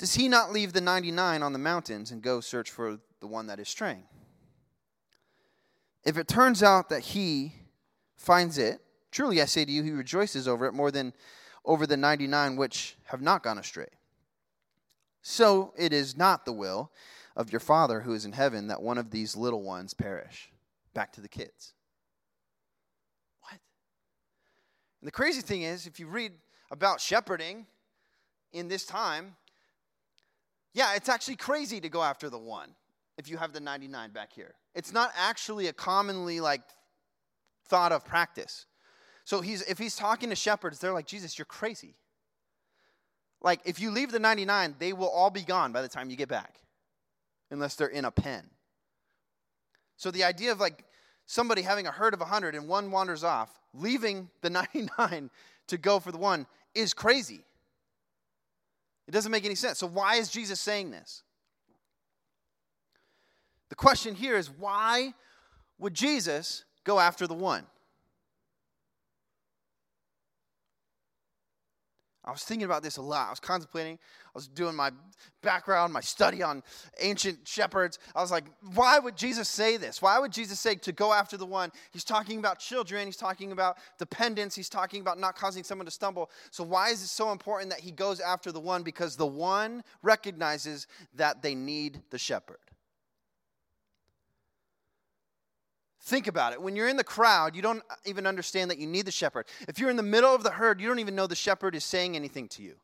does 0.00 0.14
he 0.14 0.28
not 0.28 0.50
leave 0.50 0.72
the 0.72 0.80
99 0.80 1.42
on 1.42 1.52
the 1.52 1.58
mountains 1.58 2.10
and 2.10 2.22
go 2.22 2.40
search 2.40 2.70
for 2.70 2.98
the 3.20 3.26
one 3.26 3.48
that 3.48 3.60
is 3.60 3.68
straying? 3.68 4.04
If 6.06 6.16
it 6.16 6.26
turns 6.26 6.62
out 6.62 6.88
that 6.88 7.00
he 7.02 7.52
finds 8.16 8.56
it, 8.56 8.80
truly 9.10 9.42
I 9.42 9.44
say 9.44 9.66
to 9.66 9.70
you, 9.70 9.82
he 9.82 9.90
rejoices 9.90 10.48
over 10.48 10.64
it 10.64 10.72
more 10.72 10.90
than 10.90 11.12
over 11.66 11.86
the 11.86 11.98
99 11.98 12.56
which 12.56 12.96
have 13.04 13.20
not 13.20 13.42
gone 13.42 13.58
astray. 13.58 13.88
So 15.20 15.74
it 15.76 15.92
is 15.92 16.16
not 16.16 16.46
the 16.46 16.52
will 16.54 16.92
of 17.36 17.52
your 17.52 17.60
Father 17.60 18.00
who 18.00 18.14
is 18.14 18.24
in 18.24 18.32
heaven 18.32 18.68
that 18.68 18.80
one 18.80 18.96
of 18.96 19.10
these 19.10 19.36
little 19.36 19.62
ones 19.62 19.92
perish. 19.92 20.50
Back 20.94 21.12
to 21.12 21.20
the 21.20 21.28
kids. 21.28 21.74
What? 23.42 23.60
And 25.02 25.06
the 25.06 25.12
crazy 25.12 25.42
thing 25.42 25.60
is, 25.60 25.86
if 25.86 26.00
you 26.00 26.06
read 26.06 26.32
about 26.70 27.02
shepherding 27.02 27.66
in 28.54 28.68
this 28.68 28.86
time, 28.86 29.36
yeah, 30.72 30.94
it's 30.94 31.08
actually 31.08 31.36
crazy 31.36 31.80
to 31.80 31.88
go 31.88 32.02
after 32.02 32.30
the 32.30 32.38
one 32.38 32.70
if 33.18 33.28
you 33.28 33.36
have 33.36 33.52
the 33.52 33.60
99 33.60 34.10
back 34.12 34.32
here. 34.32 34.54
It's 34.74 34.92
not 34.92 35.10
actually 35.16 35.66
a 35.66 35.72
commonly 35.72 36.40
like 36.40 36.62
thought 37.66 37.92
of 37.92 38.04
practice. 38.04 38.66
So 39.24 39.40
he's 39.40 39.62
if 39.62 39.78
he's 39.78 39.96
talking 39.96 40.30
to 40.30 40.36
shepherds, 40.36 40.78
they're 40.78 40.92
like, 40.92 41.06
Jesus, 41.06 41.38
you're 41.38 41.44
crazy. 41.44 41.94
Like 43.42 43.60
if 43.64 43.80
you 43.80 43.90
leave 43.90 44.12
the 44.12 44.18
99, 44.18 44.76
they 44.78 44.92
will 44.92 45.08
all 45.08 45.30
be 45.30 45.42
gone 45.42 45.72
by 45.72 45.82
the 45.82 45.88
time 45.88 46.10
you 46.10 46.16
get 46.16 46.28
back 46.28 46.60
unless 47.50 47.74
they're 47.74 47.88
in 47.88 48.04
a 48.04 48.10
pen. 48.10 48.44
So 49.96 50.10
the 50.10 50.24
idea 50.24 50.52
of 50.52 50.60
like 50.60 50.84
somebody 51.26 51.62
having 51.62 51.86
a 51.86 51.90
herd 51.90 52.14
of 52.14 52.20
100 52.20 52.54
and 52.54 52.68
one 52.68 52.90
wanders 52.90 53.24
off, 53.24 53.50
leaving 53.74 54.30
the 54.40 54.50
99 54.74 55.30
to 55.68 55.78
go 55.78 56.00
for 56.00 56.12
the 56.12 56.18
one 56.18 56.46
is 56.74 56.94
crazy. 56.94 57.44
It 59.10 59.12
doesn't 59.12 59.32
make 59.32 59.44
any 59.44 59.56
sense. 59.56 59.80
So 59.80 59.88
why 59.88 60.18
is 60.18 60.28
Jesus 60.28 60.60
saying 60.60 60.92
this? 60.92 61.24
The 63.68 63.74
question 63.74 64.14
here 64.14 64.36
is 64.36 64.48
why 64.48 65.14
would 65.80 65.94
Jesus 65.94 66.64
go 66.84 67.00
after 67.00 67.26
the 67.26 67.34
one? 67.34 67.66
I 72.24 72.30
was 72.32 72.44
thinking 72.44 72.66
about 72.66 72.82
this 72.82 72.98
a 72.98 73.02
lot. 73.02 73.28
I 73.28 73.30
was 73.30 73.40
contemplating. 73.40 73.94
I 73.94 74.30
was 74.34 74.46
doing 74.46 74.76
my 74.76 74.90
background, 75.42 75.92
my 75.92 76.02
study 76.02 76.42
on 76.42 76.62
ancient 77.00 77.48
shepherds. 77.48 77.98
I 78.14 78.20
was 78.20 78.30
like, 78.30 78.44
why 78.74 78.98
would 78.98 79.16
Jesus 79.16 79.48
say 79.48 79.78
this? 79.78 80.02
Why 80.02 80.18
would 80.18 80.30
Jesus 80.30 80.60
say 80.60 80.74
to 80.74 80.92
go 80.92 81.14
after 81.14 81.38
the 81.38 81.46
one? 81.46 81.72
He's 81.92 82.04
talking 82.04 82.38
about 82.38 82.58
children. 82.58 83.06
He's 83.06 83.16
talking 83.16 83.52
about 83.52 83.78
dependence. 83.98 84.54
He's 84.54 84.68
talking 84.68 85.00
about 85.00 85.18
not 85.18 85.34
causing 85.34 85.64
someone 85.64 85.86
to 85.86 85.90
stumble. 85.90 86.30
So, 86.50 86.62
why 86.62 86.90
is 86.90 87.02
it 87.02 87.08
so 87.08 87.32
important 87.32 87.70
that 87.70 87.80
he 87.80 87.90
goes 87.90 88.20
after 88.20 88.52
the 88.52 88.60
one? 88.60 88.82
Because 88.82 89.16
the 89.16 89.26
one 89.26 89.82
recognizes 90.02 90.86
that 91.14 91.40
they 91.40 91.54
need 91.54 92.02
the 92.10 92.18
shepherd. 92.18 92.58
Think 96.02 96.26
about 96.26 96.52
it. 96.52 96.62
When 96.62 96.76
you're 96.76 96.88
in 96.88 96.96
the 96.96 97.04
crowd, 97.04 97.54
you 97.54 97.62
don't 97.62 97.82
even 98.06 98.26
understand 98.26 98.70
that 98.70 98.78
you 98.78 98.86
need 98.86 99.04
the 99.04 99.12
shepherd. 99.12 99.46
If 99.68 99.78
you're 99.78 99.90
in 99.90 99.96
the 99.96 100.02
middle 100.02 100.34
of 100.34 100.42
the 100.42 100.50
herd, 100.50 100.80
you 100.80 100.88
don't 100.88 100.98
even 100.98 101.14
know 101.14 101.26
the 101.26 101.34
shepherd 101.34 101.74
is 101.74 101.84
saying 101.84 102.16
anything 102.16 102.48
to 102.48 102.62
you. 102.62 102.76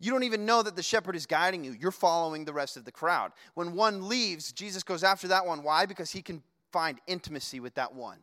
You 0.00 0.10
don't 0.10 0.24
even 0.24 0.44
know 0.44 0.60
that 0.62 0.74
the 0.74 0.82
shepherd 0.82 1.14
is 1.14 1.26
guiding 1.26 1.62
you. 1.62 1.76
You're 1.78 1.92
following 1.92 2.44
the 2.44 2.52
rest 2.52 2.76
of 2.76 2.84
the 2.84 2.92
crowd. 2.92 3.30
When 3.54 3.74
one 3.74 4.08
leaves, 4.08 4.52
Jesus 4.52 4.82
goes 4.82 5.04
after 5.04 5.28
that 5.28 5.46
one. 5.46 5.62
Why? 5.62 5.86
Because 5.86 6.10
he 6.10 6.22
can 6.22 6.42
find 6.72 7.00
intimacy 7.06 7.60
with 7.60 7.74
that 7.74 7.94
one. 7.94 8.18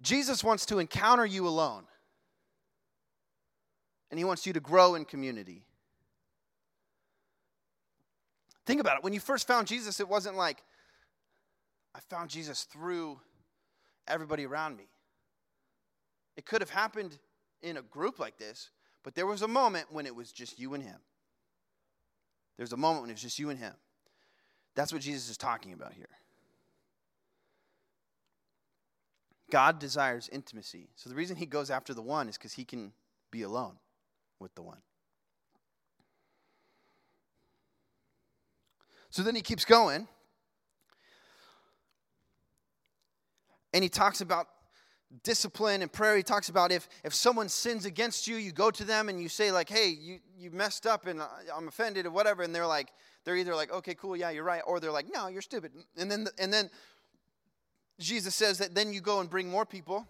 Jesus 0.00 0.42
wants 0.42 0.66
to 0.66 0.80
encounter 0.80 1.24
you 1.24 1.46
alone, 1.46 1.84
and 4.10 4.18
he 4.18 4.24
wants 4.24 4.44
you 4.44 4.52
to 4.52 4.60
grow 4.60 4.96
in 4.96 5.04
community. 5.04 5.62
Think 8.66 8.80
about 8.80 8.98
it. 8.98 9.04
When 9.04 9.12
you 9.12 9.20
first 9.20 9.46
found 9.46 9.68
Jesus, 9.68 10.00
it 10.00 10.08
wasn't 10.08 10.36
like, 10.36 10.62
I 11.94 12.00
found 12.00 12.30
Jesus 12.30 12.64
through 12.64 13.20
everybody 14.08 14.46
around 14.46 14.76
me. 14.76 14.88
It 16.36 16.46
could 16.46 16.60
have 16.60 16.70
happened 16.70 17.18
in 17.62 17.76
a 17.76 17.82
group 17.82 18.18
like 18.18 18.36
this, 18.36 18.70
but 19.02 19.14
there 19.14 19.26
was 19.26 19.42
a 19.42 19.48
moment 19.48 19.86
when 19.90 20.06
it 20.06 20.14
was 20.14 20.32
just 20.32 20.58
you 20.58 20.74
and 20.74 20.82
him. 20.82 20.98
There's 22.56 22.72
a 22.72 22.76
moment 22.76 23.02
when 23.02 23.10
it's 23.10 23.22
just 23.22 23.38
you 23.38 23.50
and 23.50 23.58
him. 23.58 23.74
That's 24.74 24.92
what 24.92 25.02
Jesus 25.02 25.30
is 25.30 25.36
talking 25.36 25.72
about 25.72 25.92
here. 25.92 26.08
God 29.50 29.78
desires 29.78 30.28
intimacy. 30.32 30.88
So 30.96 31.08
the 31.08 31.16
reason 31.16 31.36
he 31.36 31.46
goes 31.46 31.70
after 31.70 31.94
the 31.94 32.02
one 32.02 32.28
is 32.28 32.36
because 32.36 32.54
he 32.54 32.64
can 32.64 32.92
be 33.30 33.42
alone 33.42 33.74
with 34.40 34.54
the 34.54 34.62
one. 34.62 34.78
So 39.10 39.22
then 39.22 39.36
he 39.36 39.42
keeps 39.42 39.64
going. 39.64 40.08
And 43.74 43.82
he 43.82 43.90
talks 43.90 44.22
about 44.22 44.46
discipline 45.22 45.82
and 45.82 45.92
prayer. 45.92 46.16
He 46.16 46.22
talks 46.22 46.48
about 46.48 46.72
if, 46.72 46.88
if 47.04 47.12
someone 47.12 47.48
sins 47.48 47.84
against 47.84 48.26
you, 48.26 48.36
you 48.36 48.52
go 48.52 48.70
to 48.70 48.84
them 48.84 49.08
and 49.08 49.20
you 49.20 49.28
say, 49.28 49.52
like, 49.52 49.68
hey, 49.68 49.88
you, 49.88 50.20
you 50.38 50.50
messed 50.50 50.86
up 50.86 51.06
and 51.06 51.20
I'm 51.54 51.68
offended 51.68 52.06
or 52.06 52.10
whatever. 52.10 52.42
And 52.42 52.54
they're 52.54 52.66
like, 52.66 52.88
they're 53.24 53.36
either 53.36 53.54
like, 53.54 53.72
okay, 53.72 53.94
cool, 53.94 54.16
yeah, 54.16 54.30
you're 54.30 54.44
right. 54.44 54.62
Or 54.66 54.80
they're 54.80 54.92
like, 54.92 55.12
no, 55.12 55.26
you're 55.26 55.42
stupid. 55.42 55.72
And 55.98 56.10
then, 56.10 56.26
and 56.38 56.52
then 56.52 56.70
Jesus 57.98 58.34
says 58.34 58.58
that 58.58 58.74
then 58.74 58.92
you 58.92 59.00
go 59.00 59.20
and 59.20 59.28
bring 59.28 59.50
more 59.50 59.66
people, 59.66 60.06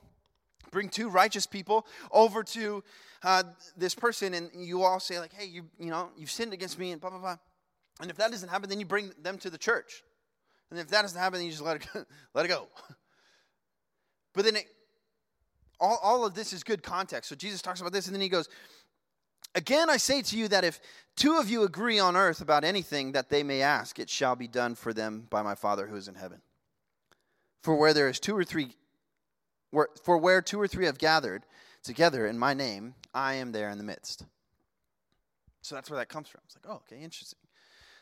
bring 0.71 0.89
two 0.89 1.09
righteous 1.09 1.47
people 1.47 1.87
over 2.11 2.43
to 2.45 2.83
uh, 3.23 3.45
this 3.77 3.95
person, 3.95 4.35
and 4.35 4.51
you 4.55 4.83
all 4.83 5.01
say 5.01 5.19
like, 5.19 5.33
"Hey, 5.33 5.47
you 5.47 5.65
you 5.79 5.91
know 5.91 6.11
you've 6.17 6.31
sinned 6.31 6.53
against 6.53 6.79
me," 6.79 6.93
and 6.93 7.01
blah 7.01 7.11
blah 7.11 7.19
blah. 7.19 7.37
And 8.01 8.11
if 8.11 8.17
that 8.17 8.31
doesn't 8.31 8.49
happen, 8.49 8.69
then 8.69 8.81
you 8.81 8.87
bring 8.87 9.13
them 9.23 9.39
to 9.39 9.51
the 9.51 9.59
church. 9.59 10.03
And 10.71 10.79
if 10.79 10.89
that 10.89 11.03
doesn't 11.03 11.19
happen, 11.19 11.39
then 11.39 11.47
you 11.47 11.53
just 11.53 11.63
let 11.63 11.77
it 11.77 11.89
go, 11.93 12.05
let 12.35 12.45
it 12.45 12.49
go. 12.49 12.69
But 14.35 14.45
then 14.45 14.57
it, 14.57 14.67
all, 15.81 15.99
all 16.03 16.25
of 16.25 16.35
this 16.35 16.53
is 16.53 16.63
good 16.63 16.83
context. 16.83 17.29
So 17.29 17.37
Jesus 17.37 17.63
talks 17.63 17.81
about 17.81 17.93
this, 17.93 18.07
and 18.07 18.15
then 18.15 18.21
he 18.21 18.29
goes, 18.29 18.49
Again, 19.55 19.89
I 19.89 19.99
say 19.99 20.21
to 20.21 20.37
you 20.37 20.49
that 20.49 20.65
if 20.65 20.81
two 21.17 21.37
of 21.37 21.49
you 21.49 21.63
agree 21.63 22.01
on 22.01 22.17
earth 22.17 22.41
about 22.41 22.65
anything 22.65 23.13
that 23.13 23.31
they 23.31 23.45
may 23.45 23.63
ask, 23.63 24.01
it 24.01 24.11
shall 24.11 24.35
be 24.35 24.49
done 24.49 24.75
for 24.75 24.93
them 24.93 25.29
by 25.31 25.43
my 25.43 25.55
Father 25.55 25.87
who 25.87 25.95
is 25.95 26.09
in 26.09 26.17
heaven. 26.17 26.41
For 27.63 27.77
where 27.77 27.95
there 27.95 28.09
is 28.09 28.19
two 28.19 28.37
or 28.37 28.43
three, 28.43 28.75
where, 29.71 29.89
for 30.03 30.19
where 30.19 30.43
two 30.43 30.61
or 30.61 30.67
three 30.67 30.87
have 30.87 30.99
gathered 30.99 31.45
together 31.85 32.27
in 32.27 32.37
my 32.37 32.53
name, 32.53 32.95
I 33.15 33.35
am 33.35 33.53
there 33.53 33.71
in 33.71 33.79
the 33.79 33.85
midst. 33.85 34.25
So 35.63 35.77
that's 35.77 35.89
where 35.89 35.99
that 35.99 36.09
comes 36.09 36.29
from. 36.29 36.41
It's 36.47 36.57
like, 36.57 36.65
oh, 36.69 36.83
okay, 36.91 37.03
interesting. 37.03 37.39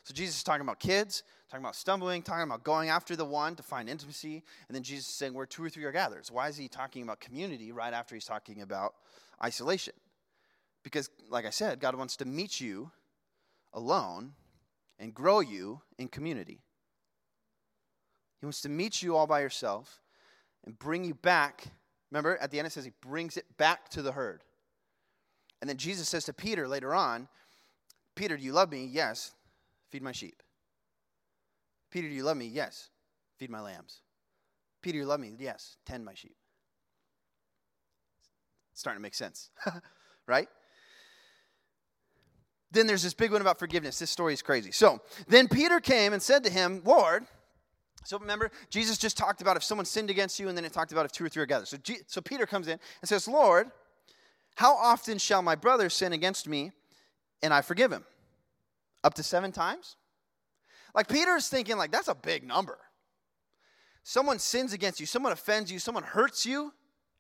So 0.05 0.13
Jesus 0.13 0.37
is 0.37 0.43
talking 0.43 0.63
about 0.63 0.81
kids, 0.81 1.23
talking 1.49 1.65
about 1.65 1.77
stumbling, 1.77 2.23
talking 2.23 2.43
about 2.43 2.65
going 2.65 2.89
after 2.89 3.15
the 3.15 3.25
one 3.25 3.55
to 3.57 3.63
find 3.63 3.89
intimacy, 3.89 4.43
and 4.69 4.75
then 4.75 4.83
Jesus 4.83 5.09
is 5.09 5.15
saying 5.15 5.35
where 5.35 5.47
two 5.47 5.65
or 5.65 5.71
three 5.71 5.85
are 5.85 5.93
gathered. 5.93 6.27
So 6.27 6.35
why 6.35 6.49
is 6.49 6.57
he 6.57 6.69
talking 6.69 7.03
about 7.03 7.21
community 7.21 7.71
right 7.71 7.93
after 7.93 8.15
he's 8.17 8.25
talking 8.25 8.63
about 8.63 8.95
isolation? 9.43 9.95
Because, 10.83 11.09
like 11.29 11.47
I 11.47 11.51
said, 11.51 11.79
God 11.79 11.95
wants 11.95 12.17
to 12.17 12.25
meet 12.25 12.61
you 12.61 12.91
alone 13.73 14.33
and 14.99 15.15
grow 15.15 15.41
you 15.41 15.81
in 15.99 16.09
community. 16.09 16.61
He 18.41 18.47
wants 18.47 18.63
to 18.63 18.69
meet 18.69 19.03
you 19.03 19.17
all 19.17 19.29
by 19.29 19.41
yourself 19.41 20.01
and 20.65 20.77
bring 20.77 21.05
you 21.05 21.15
back. 21.15 21.65
Remember, 22.11 22.37
at 22.39 22.51
the 22.51 22.59
end 22.59 22.67
it 22.67 22.73
says 22.73 22.85
he 22.85 22.93
brings 23.01 23.37
it 23.37 23.45
back 23.57 23.89
to 23.91 24.03
the 24.03 24.13
herd. 24.13 24.43
And 25.61 25.71
then 25.71 25.77
Jesus 25.77 26.09
says 26.09 26.25
to 26.25 26.33
Peter 26.33 26.67
later 26.67 26.93
on, 26.93 27.29
Peter, 28.17 28.37
do 28.37 28.43
you 28.43 28.53
love 28.53 28.71
me? 28.71 28.85
Yes. 28.85 29.33
Feed 29.93 30.03
my 30.03 30.13
sheep. 30.13 30.43
Peter, 31.91 32.09
do 32.09 32.15
you 32.15 32.25
love 32.25 32.39
me? 32.39 32.47
Yes. 32.47 32.89
Feed 33.39 33.51
my 33.51 33.61
lambs. 33.61 34.01
Peter, 34.81 34.97
you 34.97 35.05
love 35.05 35.21
me? 35.21 35.35
Yes. 35.39 35.77
Tend 35.85 36.03
my 36.05 36.15
sheep. 36.15 36.35
It's 38.73 38.81
starting 38.81 38.99
to 38.99 39.03
make 39.03 39.15
sense, 39.15 39.51
right? 40.27 40.49
Then 42.71 42.87
there's 42.87 43.03
this 43.03 43.13
big 43.13 43.33
one 43.33 43.43
about 43.43 43.59
forgiveness. 43.59 43.99
This 43.99 44.11
story 44.11 44.33
is 44.33 44.41
crazy. 44.41 44.73
So 44.73 45.03
then 45.29 45.47
Peter 45.47 45.79
came 45.79 46.15
and 46.15 46.23
said 46.23 46.43
to 46.45 46.51
him, 46.51 46.81
Lord, 46.87 47.27
so 48.05 48.19
remember, 48.19 48.51
Jesus 48.71 48.97
just 48.97 49.19
talked 49.19 49.43
about 49.43 49.59
if 49.59 49.63
someone 49.63 49.85
sinned 49.85 50.09
against 50.09 50.41
you, 50.41 50.49
and 50.49 50.57
then 50.57 50.65
it 50.65 50.73
talked 50.73 50.91
about 50.91 51.05
if 51.05 51.13
two 51.13 51.25
or 51.25 51.29
three 51.29 51.43
are 51.43 51.47
gathered. 51.47 51.69
So, 51.69 51.77
G- 51.77 52.01
so 52.07 52.23
Peter 52.23 52.47
comes 52.47 52.67
in 52.67 52.81
and 53.03 53.09
says, 53.09 53.29
Lord, 53.29 53.71
how 54.55 54.75
often 54.75 55.19
shall 55.19 55.43
my 55.43 55.55
brother 55.55 55.91
sin 55.91 56.15
against 56.15 56.49
me 56.49 56.73
and 57.43 57.53
I 57.53 57.61
forgive 57.61 57.93
him? 57.93 58.05
Up 59.05 59.15
to 59.15 59.23
seven 59.23 59.53
times? 59.53 59.97
Like 60.95 61.09
Peter's 61.09 61.49
thinking, 61.49 61.77
like, 61.77 61.91
that's 61.91 62.09
a 62.09 62.15
big 62.15 62.47
number. 62.47 62.79
Someone 64.05 64.39
sins 64.39 64.73
against 64.73 65.01
you, 65.01 65.07
someone 65.07 65.33
offends 65.33 65.71
you, 65.71 65.79
someone 65.79 66.03
hurts 66.03 66.45
you, 66.45 66.73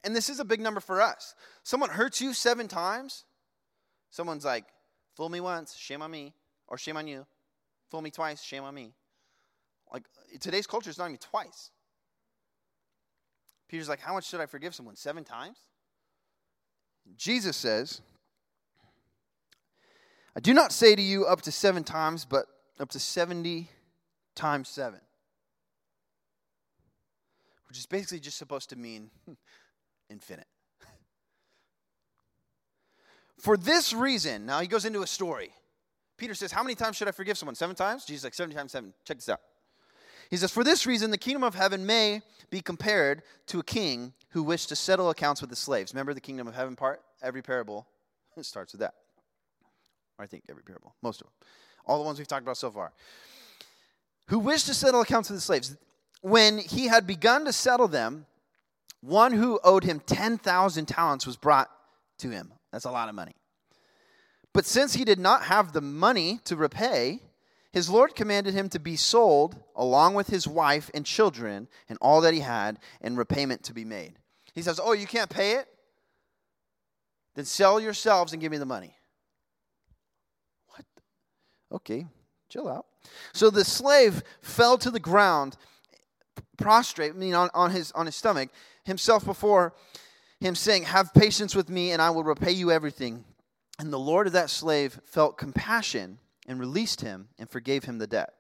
and 0.05 0.15
this 0.15 0.29
is 0.29 0.41
a 0.41 0.45
big 0.45 0.61
number 0.61 0.81
for 0.81 1.01
us. 1.01 1.35
Someone 1.63 1.91
hurts 1.91 2.21
you 2.21 2.35
seven 2.35 2.69
times. 2.69 3.25
Someone's 4.11 4.45
like, 4.45 4.65
fool 5.17 5.29
me 5.29 5.41
once, 5.41 5.77
shame 5.77 6.03
on 6.03 6.11
me, 6.11 6.35
or 6.67 6.77
shame 6.77 6.97
on 6.97 7.07
you. 7.07 7.27
Fool 7.91 8.03
me 8.03 8.11
twice, 8.11 8.43
shame 8.43 8.65
on 8.65 8.75
me. 8.75 8.95
Like 9.93 10.05
today's 10.41 10.67
culture 10.67 10.91
is 10.91 10.99
not 10.99 11.07
even 11.07 11.19
twice. 11.19 11.71
Peter's 13.69 13.89
like, 13.89 14.01
How 14.01 14.15
much 14.15 14.29
should 14.29 14.41
I 14.41 14.47
forgive 14.47 14.75
someone? 14.75 14.97
Seven 14.97 15.25
times? 15.25 15.59
Jesus 17.17 17.57
says, 17.57 18.01
I 20.35 20.41
do 20.41 20.55
not 20.55 20.73
say 20.73 20.97
to 20.97 21.03
you 21.03 21.27
up 21.27 21.43
to 21.43 21.53
seven 21.53 21.85
times, 21.85 22.25
but 22.25 22.47
up 22.81 22.91
to 22.91 22.99
70 22.99 23.69
times 24.35 24.69
seven. 24.69 25.01
Which 27.69 27.79
is 27.79 27.87
basically 27.87 28.21
just 28.21 28.39
supposed 28.39 28.71
to 28.71 28.77
mean 28.77 29.11
infinite. 30.11 30.47
For 33.39 33.57
this 33.57 33.93
reason, 33.93 34.47
now 34.47 34.61
he 34.61 34.67
goes 34.67 34.85
into 34.85 35.03
a 35.03 35.07
story. 35.07 35.51
Peter 36.17 36.35
says, 36.35 36.53
How 36.53 36.63
many 36.63 36.75
times 36.75 36.97
should 36.97 37.09
I 37.09 37.13
forgive 37.13 37.37
someone? 37.37 37.55
Seven 37.55 37.77
times? 37.77 38.05
Jesus 38.05 38.25
like, 38.25 38.35
70 38.35 38.55
times 38.55 38.73
seven. 38.73 38.95
Check 39.05 39.19
this 39.19 39.29
out. 39.29 39.41
He 40.31 40.37
says, 40.39 40.51
For 40.51 40.65
this 40.65 40.87
reason, 40.87 41.11
the 41.11 41.19
kingdom 41.19 41.45
of 41.45 41.55
heaven 41.55 41.85
may 41.85 42.23
be 42.49 42.63
compared 42.63 43.23
to 43.49 43.59
a 43.59 43.65
king 43.65 44.15
who 44.31 44.43
wished 44.43 44.71
to 44.71 44.77
settle 44.77 45.11
accounts 45.11 45.43
with 45.43 45.51
his 45.51 45.59
slaves. 45.59 45.93
Remember 45.93 46.15
the 46.15 46.21
kingdom 46.21 46.47
of 46.47 46.55
heaven 46.55 46.75
part? 46.75 47.03
Every 47.23 47.43
parable 47.43 47.87
starts 48.41 48.73
with 48.73 48.81
that. 48.81 48.95
I 50.23 50.27
think 50.27 50.45
every 50.49 50.63
parable, 50.63 50.95
most 51.03 51.21
of 51.21 51.27
them. 51.27 51.35
All 51.87 51.99
the 51.99 52.05
ones 52.05 52.19
we've 52.19 52.29
talked 52.29 52.43
about 52.43 52.57
so 52.57 52.71
far. 52.71 52.93
Who 54.29 54.39
wished 54.39 54.67
to 54.67 54.75
settle 54.75 55.01
accounts 55.01 55.29
with 55.29 55.39
the 55.39 55.43
slaves. 55.43 55.77
When 56.21 56.59
he 56.59 56.87
had 56.87 57.07
begun 57.07 57.45
to 57.45 57.53
settle 57.53 57.89
them, 57.89 58.27
one 59.01 59.33
who 59.33 59.59
owed 59.65 59.83
him 59.83 60.01
10,000 60.01 60.87
talents 60.87 61.27
was 61.27 61.37
brought 61.37 61.69
to 62.19 62.31
him. 62.31 62.53
That's 62.71 62.85
a 62.85 62.91
lot 62.91 63.09
of 63.09 63.15
money. 63.15 63.35
But 64.53 64.65
since 64.65 64.95
he 64.95 65.05
did 65.05 65.19
not 65.19 65.45
have 65.45 65.73
the 65.73 65.81
money 65.81 66.41
to 66.45 66.57
repay, 66.57 67.21
his 67.73 67.89
Lord 67.89 68.15
commanded 68.15 68.55
him 68.55 68.69
to 68.69 68.79
be 68.79 68.97
sold 68.97 69.57
along 69.75 70.15
with 70.15 70.29
his 70.29 70.47
wife 70.47 70.91
and 70.95 71.07
children 71.07 71.69
and 71.89 71.99
all 72.01 72.21
that 72.21 72.35
he 72.35 72.41
had, 72.41 72.79
and 73.01 73.17
repayment 73.17 73.65
to 73.65 73.75
be 73.75 73.85
made. 73.85 74.15
He 74.55 74.63
says, 74.63 74.79
Oh, 74.83 74.93
you 74.93 75.07
can't 75.07 75.31
pay 75.31 75.53
it? 75.53 75.69
Then 77.35 77.47
sell 77.47 77.81
yourselves 77.81 78.33
and 78.33 78.43
give 78.43 78.53
me 78.53 78.59
the 78.59 78.67
money. 78.67 78.95
Okay, 81.73 82.07
chill 82.49 82.69
out. 82.69 82.87
So 83.33 83.51
the 83.51 83.65
slave 83.65 84.23
fell 84.43 84.79
to 84.79 84.91
the 84.91 85.01
ground, 85.01 85.57
prostrate, 86.59 87.13
I 87.13 87.17
mean, 87.17 87.35
on, 87.35 87.51
on, 87.55 87.71
his, 87.71 87.93
on 87.93 88.07
his 88.07 88.15
stomach, 88.15 88.51
himself 88.85 89.25
before 89.25 89.75
him, 90.41 90.55
saying, 90.55 90.85
Have 90.85 91.15
patience 91.15 91.55
with 91.55 91.69
me, 91.69 91.93
and 91.93 92.03
I 92.03 92.11
will 92.11 92.25
repay 92.25 92.53
you 92.53 92.71
everything. 92.71 93.25
And 93.79 93.93
the 93.93 93.99
Lord 93.99 94.27
of 94.27 94.35
that 94.35 94.51
slave 94.51 95.01
felt 95.05 95.39
compassion 95.39 96.19
and 96.47 96.61
released 96.61 97.01
him 97.01 97.29
and 97.39 97.49
forgave 97.49 97.85
him 97.85 97.99
the 97.99 98.07
debt. 98.07 98.35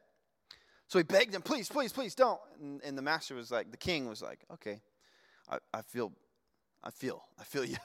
So 0.88 0.98
he 0.98 1.04
begged 1.04 1.34
him, 1.34 1.40
please, 1.40 1.68
please, 1.70 1.92
please 1.92 2.14
don't. 2.14 2.40
And, 2.60 2.82
and 2.84 2.98
the 2.98 3.02
master 3.02 3.34
was 3.34 3.50
like, 3.50 3.70
the 3.70 3.78
king 3.78 4.08
was 4.08 4.20
like, 4.20 4.40
okay, 4.52 4.82
I, 5.48 5.56
I 5.72 5.80
feel, 5.80 6.12
I 6.84 6.90
feel, 6.90 7.24
I 7.40 7.44
feel 7.44 7.64
you. 7.64 7.78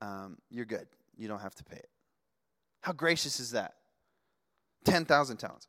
Um, 0.00 0.38
you're 0.48 0.64
good. 0.64 0.86
You 1.16 1.28
don't 1.28 1.40
have 1.40 1.54
to 1.56 1.64
pay 1.64 1.76
it. 1.76 1.90
How 2.80 2.92
gracious 2.92 3.40
is 3.40 3.50
that? 3.50 3.74
10,000 4.84 5.36
talents. 5.36 5.66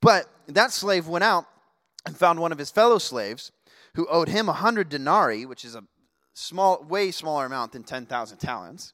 But 0.00 0.26
that 0.46 0.72
slave 0.72 1.08
went 1.08 1.24
out 1.24 1.46
and 2.06 2.16
found 2.16 2.40
one 2.40 2.52
of 2.52 2.58
his 2.58 2.70
fellow 2.70 2.98
slaves 2.98 3.52
who 3.94 4.06
owed 4.08 4.28
him 4.28 4.48
a 4.48 4.52
100 4.52 4.88
denarii, 4.88 5.46
which 5.46 5.64
is 5.64 5.74
a 5.74 5.84
small, 6.34 6.84
way 6.88 7.10
smaller 7.10 7.46
amount 7.46 7.72
than 7.72 7.82
10,000 7.82 8.38
talents. 8.38 8.92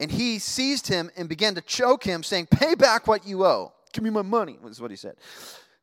And 0.00 0.10
he 0.10 0.38
seized 0.38 0.88
him 0.88 1.10
and 1.16 1.28
began 1.28 1.54
to 1.54 1.60
choke 1.60 2.04
him, 2.04 2.22
saying, 2.22 2.46
Pay 2.46 2.74
back 2.74 3.06
what 3.06 3.26
you 3.26 3.44
owe. 3.44 3.72
Give 3.92 4.02
me 4.02 4.10
my 4.10 4.22
money, 4.22 4.58
was 4.60 4.80
what 4.80 4.90
he 4.90 4.96
said. 4.96 5.14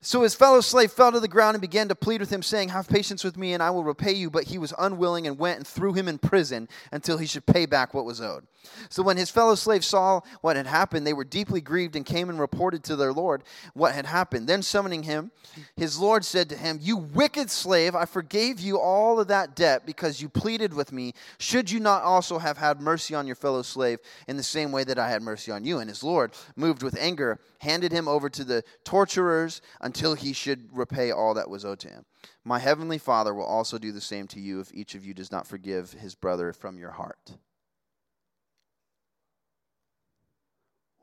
So 0.01 0.21
his 0.21 0.33
fellow 0.33 0.61
slave 0.61 0.91
fell 0.91 1.11
to 1.11 1.19
the 1.19 1.27
ground 1.27 1.55
and 1.55 1.61
began 1.61 1.89
to 1.89 1.95
plead 1.95 2.21
with 2.21 2.29
him, 2.29 2.41
saying, 2.41 2.69
Have 2.69 2.87
patience 2.87 3.23
with 3.23 3.37
me, 3.37 3.53
and 3.53 3.61
I 3.61 3.69
will 3.69 3.83
repay 3.83 4.13
you. 4.13 4.29
But 4.29 4.45
he 4.45 4.57
was 4.57 4.73
unwilling 4.77 5.27
and 5.27 5.37
went 5.37 5.57
and 5.57 5.67
threw 5.67 5.93
him 5.93 6.07
in 6.07 6.17
prison 6.17 6.67
until 6.91 7.17
he 7.17 7.25
should 7.25 7.45
pay 7.45 7.65
back 7.65 7.93
what 7.93 8.05
was 8.05 8.21
owed. 8.21 8.45
So 8.89 9.03
when 9.03 9.17
his 9.17 9.29
fellow 9.29 9.55
slaves 9.55 9.87
saw 9.87 10.21
what 10.41 10.55
had 10.55 10.67
happened, 10.67 11.05
they 11.05 11.13
were 11.13 11.23
deeply 11.23 11.61
grieved 11.61 11.95
and 11.95 12.05
came 12.05 12.29
and 12.29 12.39
reported 12.39 12.83
to 12.85 12.95
their 12.95 13.13
Lord 13.13 13.43
what 13.73 13.93
had 13.93 14.05
happened. 14.05 14.47
Then 14.47 14.61
summoning 14.61 15.03
him, 15.03 15.31
his 15.75 15.99
Lord 15.99 16.25
said 16.25 16.49
to 16.49 16.55
him, 16.55 16.79
You 16.81 16.97
wicked 16.97 17.51
slave, 17.51 17.95
I 17.95 18.05
forgave 18.05 18.59
you 18.59 18.79
all 18.79 19.19
of 19.19 19.27
that 19.27 19.55
debt 19.55 19.85
because 19.85 20.21
you 20.21 20.29
pleaded 20.29 20.73
with 20.73 20.91
me. 20.91 21.13
Should 21.37 21.69
you 21.71 21.79
not 21.79 22.03
also 22.03 22.39
have 22.39 22.57
had 22.57 22.81
mercy 22.81 23.15
on 23.15 23.27
your 23.27 23.35
fellow 23.35 23.61
slave 23.61 23.99
in 24.27 24.37
the 24.37 24.43
same 24.43 24.71
way 24.71 24.83
that 24.83 24.99
I 24.99 25.09
had 25.09 25.21
mercy 25.21 25.51
on 25.51 25.63
you? 25.63 25.79
And 25.79 25.89
his 25.89 26.03
Lord, 26.03 26.33
moved 26.55 26.83
with 26.83 26.97
anger, 26.99 27.39
handed 27.59 27.91
him 27.91 28.07
over 28.07 28.29
to 28.29 28.43
the 28.43 28.63
torturers 28.83 29.61
until 29.81 30.15
he 30.15 30.33
should 30.33 30.69
repay 30.75 31.11
all 31.11 31.33
that 31.33 31.49
was 31.49 31.65
owed 31.65 31.79
to 31.79 31.89
him. 31.89 32.05
My 32.43 32.59
heavenly 32.59 32.97
Father 32.97 33.33
will 33.33 33.45
also 33.45 33.77
do 33.77 33.91
the 33.91 34.01
same 34.01 34.27
to 34.27 34.39
you 34.39 34.59
if 34.59 34.73
each 34.73 34.95
of 34.95 35.05
you 35.05 35.13
does 35.13 35.31
not 35.31 35.47
forgive 35.47 35.91
his 35.93 36.15
brother 36.15 36.53
from 36.53 36.77
your 36.77 36.91
heart. 36.91 37.37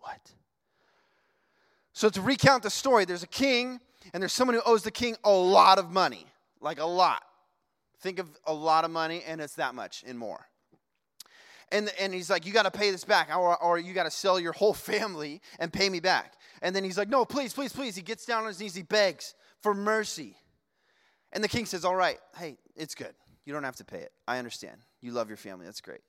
What? 0.06 0.32
So, 1.92 2.08
to 2.08 2.20
recount 2.20 2.62
the 2.62 2.70
story, 2.70 3.04
there's 3.04 3.24
a 3.24 3.28
king, 3.28 3.80
and 4.12 4.22
there's 4.22 4.32
someone 4.32 4.54
who 4.54 4.62
owes 4.64 4.84
the 4.84 4.90
king 4.92 5.16
a 5.24 5.32
lot 5.32 5.78
of 5.80 5.90
money. 5.90 6.26
Like 6.60 6.78
a 6.78 6.84
lot. 6.84 7.22
Think 8.00 8.20
of 8.20 8.28
a 8.46 8.54
lot 8.54 8.84
of 8.84 8.92
money, 8.92 9.24
and 9.26 9.40
it's 9.40 9.54
that 9.54 9.74
much 9.74 10.04
and 10.06 10.16
more. 10.16 10.46
And, 11.72 11.90
and 11.98 12.14
he's 12.14 12.30
like, 12.30 12.46
You 12.46 12.52
got 12.52 12.62
to 12.62 12.70
pay 12.70 12.92
this 12.92 13.02
back, 13.02 13.34
or, 13.36 13.60
or 13.60 13.78
you 13.78 13.94
got 13.94 14.04
to 14.04 14.10
sell 14.10 14.38
your 14.38 14.52
whole 14.52 14.74
family 14.92 15.40
and 15.58 15.72
pay 15.72 15.88
me 15.88 15.98
back. 15.98 16.34
And 16.62 16.74
then 16.74 16.84
he's 16.84 16.96
like, 16.96 17.08
No, 17.08 17.24
please, 17.24 17.52
please, 17.52 17.72
please. 17.72 17.96
He 17.96 18.02
gets 18.02 18.24
down 18.24 18.42
on 18.42 18.48
his 18.48 18.60
knees, 18.60 18.76
he 18.76 18.82
begs 18.82 19.34
for 19.60 19.74
mercy. 19.74 20.36
And 21.32 21.42
the 21.42 21.48
king 21.48 21.66
says, 21.66 21.84
All 21.84 21.96
right, 21.96 22.18
hey, 22.38 22.58
it's 22.76 22.94
good. 22.94 23.14
You 23.44 23.52
don't 23.52 23.64
have 23.64 23.76
to 23.76 23.84
pay 23.84 23.98
it. 23.98 24.12
I 24.28 24.38
understand. 24.38 24.76
You 25.00 25.10
love 25.10 25.26
your 25.28 25.36
family. 25.36 25.66
That's 25.66 25.80
great. 25.80 26.02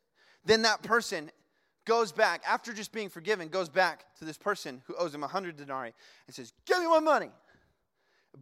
Then 0.46 0.62
that 0.62 0.84
person 0.84 1.32
goes 1.88 2.12
back, 2.12 2.43
after 2.45 2.73
just 2.73 2.91
being 2.91 3.10
forgiven, 3.10 3.47
goes 3.47 3.69
back 3.69 4.06
to 4.19 4.26
this 4.26 4.38
person 4.38 4.84
who 4.86 4.95
owes 4.95 5.15
him 5.15 5.23
a 5.23 5.28
hundred 5.28 5.56
denarii 5.56 5.93
and 6.28 6.36
says, 6.36 6.54
Give 6.65 6.78
me 6.80 6.88
my 6.88 7.00
money. 7.00 7.32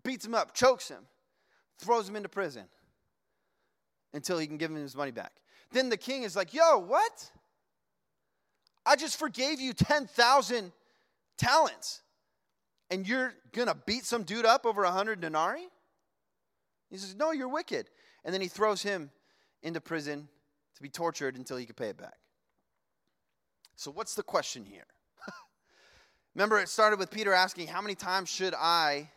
Beats 0.04 0.26
him 0.26 0.36
up, 0.36 0.54
chokes 0.54 0.90
him, 0.90 1.06
throws 1.80 2.10
him 2.10 2.18
into 2.18 2.28
prison 2.28 2.64
until 4.14 4.38
he 4.38 4.48
can 4.48 4.58
give 4.58 4.72
him 4.72 4.78
his 4.78 4.96
money 4.96 5.12
back. 5.12 5.32
Then 5.72 5.90
the 5.90 5.98
king 5.98 6.24
is 6.24 6.36
like, 6.36 6.54
Yo, 6.54 6.80
what? 6.80 7.32
I 8.86 8.96
just 8.96 9.18
forgave 9.18 9.62
you 9.62 9.74
10,000 9.74 10.72
talents, 11.38 12.02
and 12.90 13.08
you're 13.08 13.34
going 13.54 13.68
to 13.68 13.78
beat 13.86 14.06
some 14.06 14.24
dude 14.24 14.46
up 14.46 14.66
over 14.66 14.84
a 14.84 14.88
100 14.88 15.22
denarii? 15.22 15.68
He 16.90 16.98
says, 16.98 17.16
No, 17.16 17.32
you're 17.32 17.48
wicked. 17.48 17.90
And 18.24 18.34
then 18.34 18.42
he 18.42 18.48
throws 18.48 18.82
him 18.82 19.12
into 19.62 19.80
prison 19.80 20.28
to 20.76 20.82
be 20.82 20.90
tortured 20.90 21.38
until 21.38 21.58
he 21.58 21.66
could 21.66 21.78
pay 21.78 21.90
it 21.90 21.98
back. 21.98 22.16
So, 23.76 23.92
what's 23.92 24.16
the 24.16 24.24
question 24.24 24.66
here? 24.66 24.86
Remember, 26.36 26.60
it 26.60 26.70
started 26.70 27.00
with 27.00 27.12
Peter 27.12 27.34
asking, 27.34 27.68
How 27.68 27.82
many 27.82 27.96
times 27.96 28.30
should 28.30 28.54
I 28.54 29.10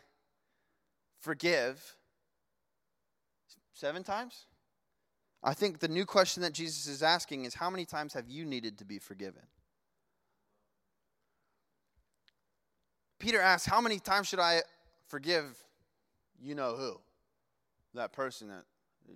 forgive? 1.19 1.95
Seven 3.73 4.03
times? 4.03 4.45
I 5.41 5.53
think 5.53 5.79
the 5.79 5.87
new 5.87 6.05
question 6.05 6.43
that 6.43 6.53
Jesus 6.53 6.87
is 6.87 7.01
asking 7.01 7.45
is, 7.45 7.53
How 7.53 7.69
many 7.69 7.85
times 7.85 8.13
have 8.13 8.29
you 8.29 8.45
needed 8.45 8.77
to 8.79 8.85
be 8.85 8.99
forgiven? 8.99 9.43
Peter 13.19 13.39
asks, 13.39 13.65
How 13.65 13.79
many 13.79 13.99
times 13.99 14.27
should 14.27 14.39
I 14.39 14.61
forgive 15.07 15.63
you 16.41 16.55
know 16.55 16.75
who? 16.75 16.99
That 17.93 18.13
person 18.13 18.49
that 18.49 18.63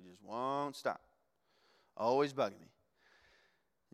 just 0.06 0.23
won't 0.23 0.75
stop, 0.75 1.01
always 1.95 2.34
bugging 2.34 2.60
me. 2.60 2.67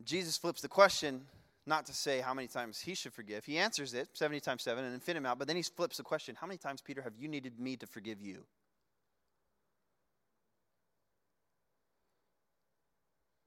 Jesus 0.03 0.37
flips 0.37 0.61
the 0.61 0.67
question 0.67 1.25
not 1.69 1.85
to 1.85 1.93
say 1.93 2.19
how 2.19 2.33
many 2.33 2.47
times 2.47 2.81
he 2.81 2.95
should 2.95 3.13
forgive. 3.13 3.45
He 3.45 3.57
answers 3.57 3.93
it 3.93 4.09
70 4.13 4.41
times 4.41 4.63
7 4.63 4.83
and 4.83 5.01
him 5.01 5.25
out, 5.25 5.39
but 5.39 5.47
then 5.47 5.55
he 5.55 5.61
flips 5.61 5.97
the 5.97 6.03
question 6.03 6.35
How 6.35 6.47
many 6.47 6.57
times, 6.57 6.81
Peter, 6.81 7.01
have 7.01 7.13
you 7.17 7.29
needed 7.29 7.59
me 7.59 7.77
to 7.77 7.87
forgive 7.87 8.21
you? 8.21 8.43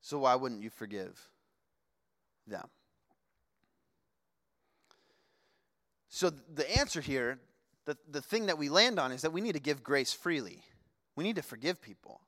So 0.01 0.21
why 0.21 0.35
wouldn't 0.35 0.63
you 0.63 0.71
forgive 0.71 1.21
them? 2.47 2.69
So 6.09 6.31
the 6.31 6.79
answer 6.79 7.01
here, 7.01 7.39
the, 7.87 7.97
the 8.11 8.21
thing 8.21 8.47
that 8.47 8.59
we 8.59 8.69
land 8.69 8.99
on 8.99 9.13
is 9.13 9.23
that 9.23 9.33
we 9.33 9.41
need 9.41 9.53
to 9.53 9.61
give 9.61 9.83
grace 9.83 10.13
freely. 10.13 10.63
We 11.17 11.25
need 11.25 11.37
to 11.37 11.43
forgive 11.43 11.81
people. 11.81 12.21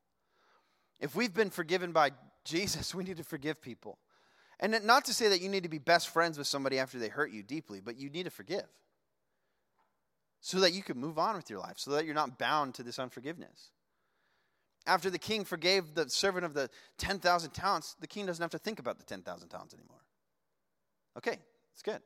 If 1.00 1.14
we've 1.14 1.34
been 1.34 1.50
forgiven 1.50 1.92
by 1.92 2.12
Jesus, 2.44 2.94
we 2.94 3.04
need 3.04 3.18
to 3.18 3.24
forgive 3.24 3.60
people. 3.60 3.98
And 4.60 4.78
not 4.84 5.04
to 5.06 5.14
say 5.14 5.28
that 5.28 5.40
you 5.40 5.48
need 5.48 5.64
to 5.64 5.68
be 5.68 5.78
best 5.78 6.08
friends 6.08 6.38
with 6.38 6.46
somebody 6.46 6.78
after 6.78 6.98
they 6.98 7.08
hurt 7.08 7.32
you 7.32 7.42
deeply, 7.42 7.80
but 7.80 7.98
you 7.98 8.08
need 8.08 8.24
to 8.24 8.30
forgive 8.30 8.66
so 10.40 10.60
that 10.60 10.72
you 10.72 10.82
can 10.82 10.98
move 10.98 11.18
on 11.18 11.36
with 11.36 11.48
your 11.48 11.58
life, 11.58 11.78
so 11.78 11.92
that 11.92 12.04
you're 12.04 12.14
not 12.14 12.38
bound 12.38 12.74
to 12.74 12.82
this 12.82 12.98
unforgiveness. 12.98 13.70
After 14.86 15.08
the 15.08 15.18
king 15.18 15.44
forgave 15.44 15.94
the 15.94 16.10
servant 16.10 16.44
of 16.44 16.52
the 16.52 16.68
10,000 16.98 17.50
talents, 17.52 17.96
the 17.98 18.06
king 18.06 18.26
doesn't 18.26 18.42
have 18.42 18.50
to 18.50 18.58
think 18.58 18.78
about 18.78 18.98
the 18.98 19.04
10,000 19.04 19.48
talents 19.48 19.72
anymore. 19.72 20.02
Okay, 21.16 21.38
it's 21.72 21.82
good. 21.82 22.00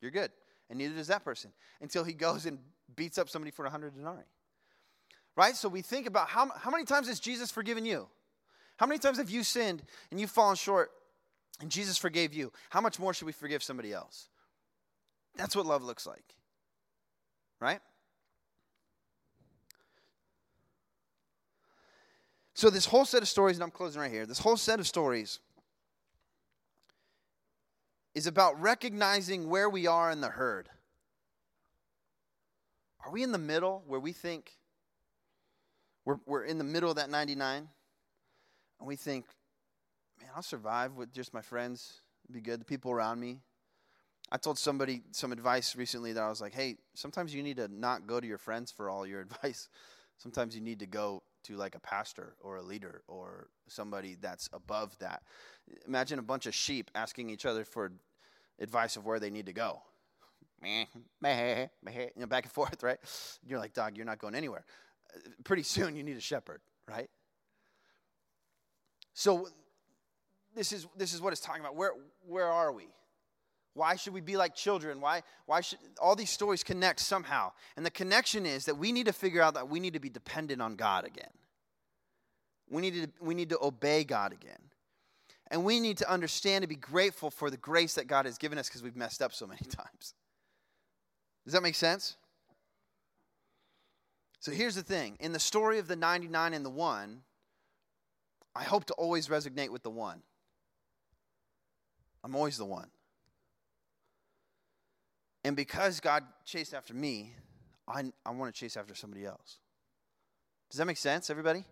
You're 0.00 0.10
good. 0.10 0.32
And 0.68 0.78
neither 0.78 0.96
does 0.96 1.06
that 1.06 1.24
person 1.24 1.52
until 1.80 2.02
he 2.02 2.12
goes 2.12 2.44
and 2.44 2.58
beats 2.96 3.18
up 3.18 3.28
somebody 3.28 3.52
for 3.52 3.62
100 3.62 3.94
denarii. 3.94 4.24
Right? 5.36 5.54
So 5.54 5.68
we 5.68 5.82
think 5.82 6.08
about 6.08 6.28
how, 6.28 6.50
how 6.50 6.70
many 6.72 6.84
times 6.84 7.06
has 7.06 7.20
Jesus 7.20 7.52
forgiven 7.52 7.84
you? 7.84 8.08
How 8.78 8.86
many 8.86 8.98
times 8.98 9.18
have 9.18 9.30
you 9.30 9.44
sinned 9.44 9.84
and 10.10 10.20
you've 10.20 10.30
fallen 10.30 10.56
short 10.56 10.90
and 11.60 11.70
Jesus 11.70 11.98
forgave 11.98 12.32
you? 12.32 12.52
How 12.70 12.80
much 12.80 12.98
more 12.98 13.12
should 13.12 13.26
we 13.26 13.32
forgive 13.32 13.62
somebody 13.62 13.92
else? 13.92 14.28
That's 15.36 15.56
what 15.56 15.66
love 15.66 15.82
looks 15.82 16.06
like. 16.06 16.34
Right? 17.60 17.80
So, 22.54 22.70
this 22.70 22.86
whole 22.86 23.04
set 23.04 23.22
of 23.22 23.28
stories, 23.28 23.56
and 23.56 23.62
I'm 23.62 23.70
closing 23.70 24.00
right 24.00 24.10
here, 24.10 24.26
this 24.26 24.40
whole 24.40 24.56
set 24.56 24.80
of 24.80 24.86
stories 24.86 25.38
is 28.14 28.26
about 28.26 28.60
recognizing 28.60 29.48
where 29.48 29.68
we 29.70 29.86
are 29.86 30.10
in 30.10 30.20
the 30.20 30.28
herd. 30.28 30.68
Are 33.04 33.12
we 33.12 33.22
in 33.22 33.30
the 33.30 33.38
middle 33.38 33.84
where 33.86 34.00
we 34.00 34.12
think 34.12 34.58
we're, 36.04 36.18
we're 36.26 36.42
in 36.42 36.58
the 36.58 36.64
middle 36.64 36.90
of 36.90 36.96
that 36.96 37.10
99, 37.10 37.68
and 38.80 38.88
we 38.88 38.96
think, 38.96 39.26
I'll 40.38 40.42
survive 40.42 40.94
with 40.94 41.12
just 41.12 41.34
my 41.34 41.40
friends. 41.40 42.00
Be 42.30 42.40
good. 42.40 42.60
The 42.60 42.64
people 42.64 42.92
around 42.92 43.18
me. 43.18 43.40
I 44.30 44.36
told 44.36 44.56
somebody 44.56 45.02
some 45.10 45.32
advice 45.32 45.74
recently 45.74 46.12
that 46.12 46.22
I 46.22 46.28
was 46.28 46.40
like, 46.40 46.54
hey, 46.54 46.76
sometimes 46.94 47.34
you 47.34 47.42
need 47.42 47.56
to 47.56 47.66
not 47.66 48.06
go 48.06 48.20
to 48.20 48.26
your 48.26 48.38
friends 48.38 48.70
for 48.70 48.88
all 48.88 49.04
your 49.04 49.20
advice. 49.32 49.68
Sometimes 50.16 50.54
you 50.54 50.60
need 50.60 50.78
to 50.78 50.86
go 50.86 51.24
to 51.42 51.56
like 51.56 51.74
a 51.74 51.80
pastor 51.80 52.36
or 52.40 52.54
a 52.54 52.62
leader 52.62 53.02
or 53.08 53.48
somebody 53.66 54.16
that's 54.20 54.48
above 54.52 54.96
that. 55.00 55.24
Imagine 55.88 56.20
a 56.20 56.22
bunch 56.22 56.46
of 56.46 56.54
sheep 56.54 56.92
asking 56.94 57.30
each 57.30 57.44
other 57.44 57.64
for 57.64 57.90
advice 58.60 58.94
of 58.94 59.04
where 59.04 59.18
they 59.18 59.30
need 59.30 59.46
to 59.46 59.52
go. 59.52 59.82
you 62.14 62.22
know, 62.22 62.26
back 62.28 62.44
and 62.44 62.52
forth, 62.52 62.84
right? 62.84 62.98
You're 63.44 63.58
like, 63.58 63.72
dog, 63.72 63.96
you're 63.96 64.06
not 64.06 64.20
going 64.20 64.36
anywhere 64.36 64.64
uh, 65.16 65.30
pretty 65.42 65.64
soon 65.64 65.96
you 65.96 66.04
need 66.04 66.16
a 66.16 66.20
shepherd, 66.20 66.60
right? 66.86 67.10
So 69.14 69.48
this 70.58 70.72
is 70.72 70.86
this 70.96 71.14
is 71.14 71.22
what 71.22 71.32
it's 71.32 71.40
talking 71.40 71.60
about. 71.60 71.76
Where 71.76 71.92
where 72.26 72.48
are 72.48 72.72
we? 72.72 72.88
Why 73.74 73.94
should 73.94 74.12
we 74.12 74.20
be 74.20 74.36
like 74.36 74.56
children? 74.56 75.00
Why 75.00 75.22
why 75.46 75.60
should 75.60 75.78
all 76.02 76.16
these 76.16 76.30
stories 76.30 76.64
connect 76.64 76.98
somehow? 76.98 77.52
And 77.76 77.86
the 77.86 77.90
connection 77.90 78.44
is 78.44 78.64
that 78.64 78.76
we 78.76 78.90
need 78.90 79.06
to 79.06 79.12
figure 79.12 79.40
out 79.40 79.54
that 79.54 79.68
we 79.68 79.78
need 79.78 79.92
to 79.92 80.00
be 80.00 80.10
dependent 80.10 80.60
on 80.60 80.74
God 80.74 81.06
again. 81.06 81.30
We 82.68 82.82
need 82.82 82.94
to 82.94 83.08
we 83.20 83.34
need 83.34 83.50
to 83.50 83.58
obey 83.62 84.02
God 84.02 84.32
again. 84.32 84.58
And 85.50 85.64
we 85.64 85.80
need 85.80 85.98
to 85.98 86.10
understand 86.10 86.64
and 86.64 86.68
be 86.68 86.76
grateful 86.76 87.30
for 87.30 87.50
the 87.50 87.56
grace 87.56 87.94
that 87.94 88.06
God 88.06 88.26
has 88.26 88.36
given 88.36 88.58
us 88.58 88.68
because 88.68 88.82
we've 88.82 88.96
messed 88.96 89.22
up 89.22 89.32
so 89.32 89.46
many 89.46 89.60
times. 89.70 90.14
Does 91.44 91.54
that 91.54 91.62
make 91.62 91.76
sense? 91.76 92.16
So 94.40 94.52
here's 94.52 94.74
the 94.74 94.82
thing 94.82 95.16
in 95.20 95.32
the 95.32 95.38
story 95.38 95.78
of 95.78 95.88
the 95.88 95.96
99 95.96 96.52
and 96.52 96.64
the 96.64 96.70
1, 96.70 97.22
I 98.54 98.64
hope 98.64 98.86
to 98.86 98.94
always 98.94 99.28
resonate 99.28 99.70
with 99.70 99.84
the 99.84 99.90
1. 99.90 100.20
I'm 102.24 102.34
always 102.34 102.58
the 102.58 102.64
1. 102.64 102.86
And 105.44 105.56
because 105.56 106.00
God 106.00 106.24
chased 106.44 106.74
after 106.74 106.94
me, 106.94 107.34
I, 107.86 108.04
I 108.26 108.30
want 108.30 108.54
to 108.54 108.58
chase 108.58 108.76
after 108.76 108.94
somebody 108.94 109.24
else. 109.24 109.58
Does 110.70 110.78
that 110.78 110.84
make 110.84 110.96
sense, 110.96 111.30
everybody? 111.30 111.64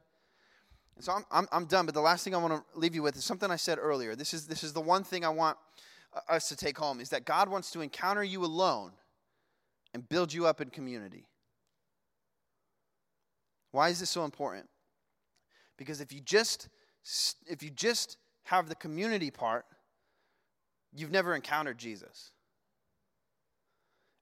And 0.94 1.04
so 1.04 1.12
I'm, 1.12 1.24
I'm, 1.30 1.48
I'm 1.52 1.64
done, 1.66 1.85
but 1.85 1.94
the 1.94 2.00
last 2.00 2.24
thing 2.24 2.35
I 2.35 2.38
want 2.38 2.54
to 2.54 2.78
leave 2.78 2.94
you 2.94 3.02
with 3.02 3.16
is 3.16 3.24
something 3.24 3.50
I 3.50 3.56
said 3.56 3.78
earlier. 3.78 4.16
This 4.16 4.32
is, 4.32 4.46
this 4.46 4.64
is 4.64 4.72
the 4.72 4.80
one 4.80 5.04
thing 5.04 5.24
I 5.24 5.28
want 5.28 5.59
uh, 6.14 6.20
us 6.32 6.48
to 6.48 6.56
take 6.56 6.78
home 6.78 7.00
is 7.00 7.11
that 7.11 7.24
God 7.24 7.48
wants 7.48 7.70
to 7.72 7.82
encounter 7.82 8.24
you 8.24 8.44
alone 8.44 8.92
and 9.92 10.09
build 10.09 10.32
you 10.32 10.46
up 10.46 10.61
in 10.61 10.70
community. 10.70 11.26
Why 13.72 13.90
is 13.90 14.00
this 14.00 14.09
so 14.09 14.24
important? 14.24 14.68
Because 15.76 16.00
if 16.00 16.12
you 16.12 16.20
just 16.20 16.68
if 17.46 17.62
you 17.62 17.70
just 17.70 18.16
have 18.44 18.68
the 18.68 18.74
community 18.74 19.30
part, 19.30 19.66
you've 20.96 21.11
never 21.11 21.35
encountered 21.35 21.78
Jesus. 21.78 22.32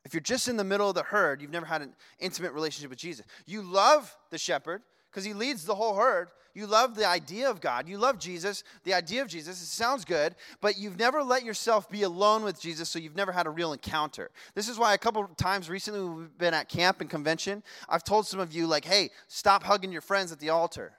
If 0.05 0.13
you're 0.13 0.21
just 0.21 0.49
in 0.49 0.57
the 0.57 0.65
middle 0.65 0.89
of 0.89 0.95
the 0.95 1.03
herd, 1.03 1.41
you've 1.41 1.51
never 1.51 1.67
had 1.67 1.81
an 1.81 1.95
intimate 2.19 2.53
relationship 2.53 2.91
with 2.91 2.99
Jesus. 2.99 3.25
You 3.47 3.63
love 3.63 4.15
the 4.31 4.39
shepherd 4.39 4.83
because 5.11 5.25
he 5.25 5.33
leads 5.33 5.65
the 5.65 5.75
whole 5.75 5.97
herd. 5.97 6.29
You 6.55 6.67
love 6.67 6.95
the 6.95 7.07
idea 7.07 7.51
of 7.51 7.61
God. 7.61 7.89
You 7.89 7.99
love 7.99 8.19
Jesus, 8.19 8.63
the 8.85 8.95
idea 8.95 9.23
of 9.23 9.29
Jesus. 9.29 9.61
It 9.61 9.67
sounds 9.67 10.05
good, 10.05 10.37
but 10.61 10.79
you've 10.79 10.99
never 10.99 11.23
let 11.23 11.45
yourself 11.45 11.91
be 11.91 12.03
alone 12.03 12.45
with 12.45 12.61
Jesus, 12.61 12.89
so 12.89 12.99
you've 12.99 13.17
never 13.17 13.33
had 13.33 13.47
a 13.47 13.51
real 13.51 13.73
encounter. 13.73 14.31
This 14.55 14.69
is 14.69 14.79
why 14.79 14.95
a 14.95 14.99
couple 14.99 15.27
times 15.37 15.69
recently 15.69 16.01
we've 16.01 16.39
been 16.39 16.55
at 16.55 16.69
camp 16.69 17.01
and 17.01 17.11
convention, 17.11 17.63
I've 17.89 18.05
told 18.05 18.27
some 18.27 18.39
of 18.39 18.53
you, 18.53 18.69
like, 18.69 18.85
hey, 18.85 19.11
stop 19.27 19.65
hugging 19.65 19.91
your 19.91 20.01
friends 20.01 20.31
at 20.31 20.39
the 20.39 20.51
altar. 20.51 20.93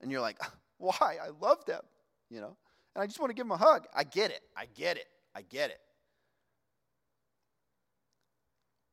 And 0.00 0.10
you're 0.10 0.20
like, 0.20 0.38
why? 0.78 1.18
I 1.22 1.30
love 1.40 1.64
them, 1.66 1.82
you 2.28 2.40
know? 2.40 2.56
And 2.94 3.02
I 3.02 3.06
just 3.06 3.18
want 3.18 3.30
to 3.30 3.34
give 3.34 3.46
them 3.46 3.52
a 3.52 3.56
hug. 3.56 3.86
I 3.94 4.04
get 4.04 4.30
it. 4.30 4.40
I 4.56 4.66
get 4.74 4.96
it. 4.96 5.06
I 5.34 5.42
get 5.42 5.70
it. 5.70 5.80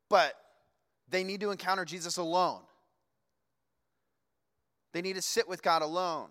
But 0.09 0.33
they 1.09 1.23
need 1.23 1.41
to 1.41 1.51
encounter 1.51 1.85
Jesus 1.85 2.17
alone. 2.17 2.61
They 4.93 5.01
need 5.01 5.15
to 5.15 5.21
sit 5.21 5.47
with 5.47 5.61
God 5.61 5.81
alone. 5.81 6.29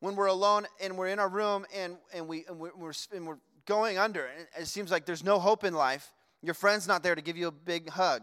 When 0.00 0.14
we're 0.14 0.26
alone 0.26 0.66
and 0.80 0.96
we're 0.96 1.08
in 1.08 1.18
our 1.18 1.28
room 1.28 1.66
and, 1.74 1.96
and, 2.14 2.28
we, 2.28 2.44
and, 2.48 2.58
we're, 2.58 2.92
and 3.12 3.26
we're 3.26 3.38
going 3.66 3.98
under, 3.98 4.24
and 4.24 4.46
it 4.58 4.66
seems 4.68 4.90
like 4.90 5.04
there's 5.04 5.24
no 5.24 5.38
hope 5.38 5.64
in 5.64 5.74
life, 5.74 6.12
your 6.42 6.54
friend's 6.54 6.86
not 6.86 7.02
there 7.02 7.14
to 7.14 7.22
give 7.22 7.36
you 7.36 7.48
a 7.48 7.52
big 7.52 7.90
hug. 7.90 8.22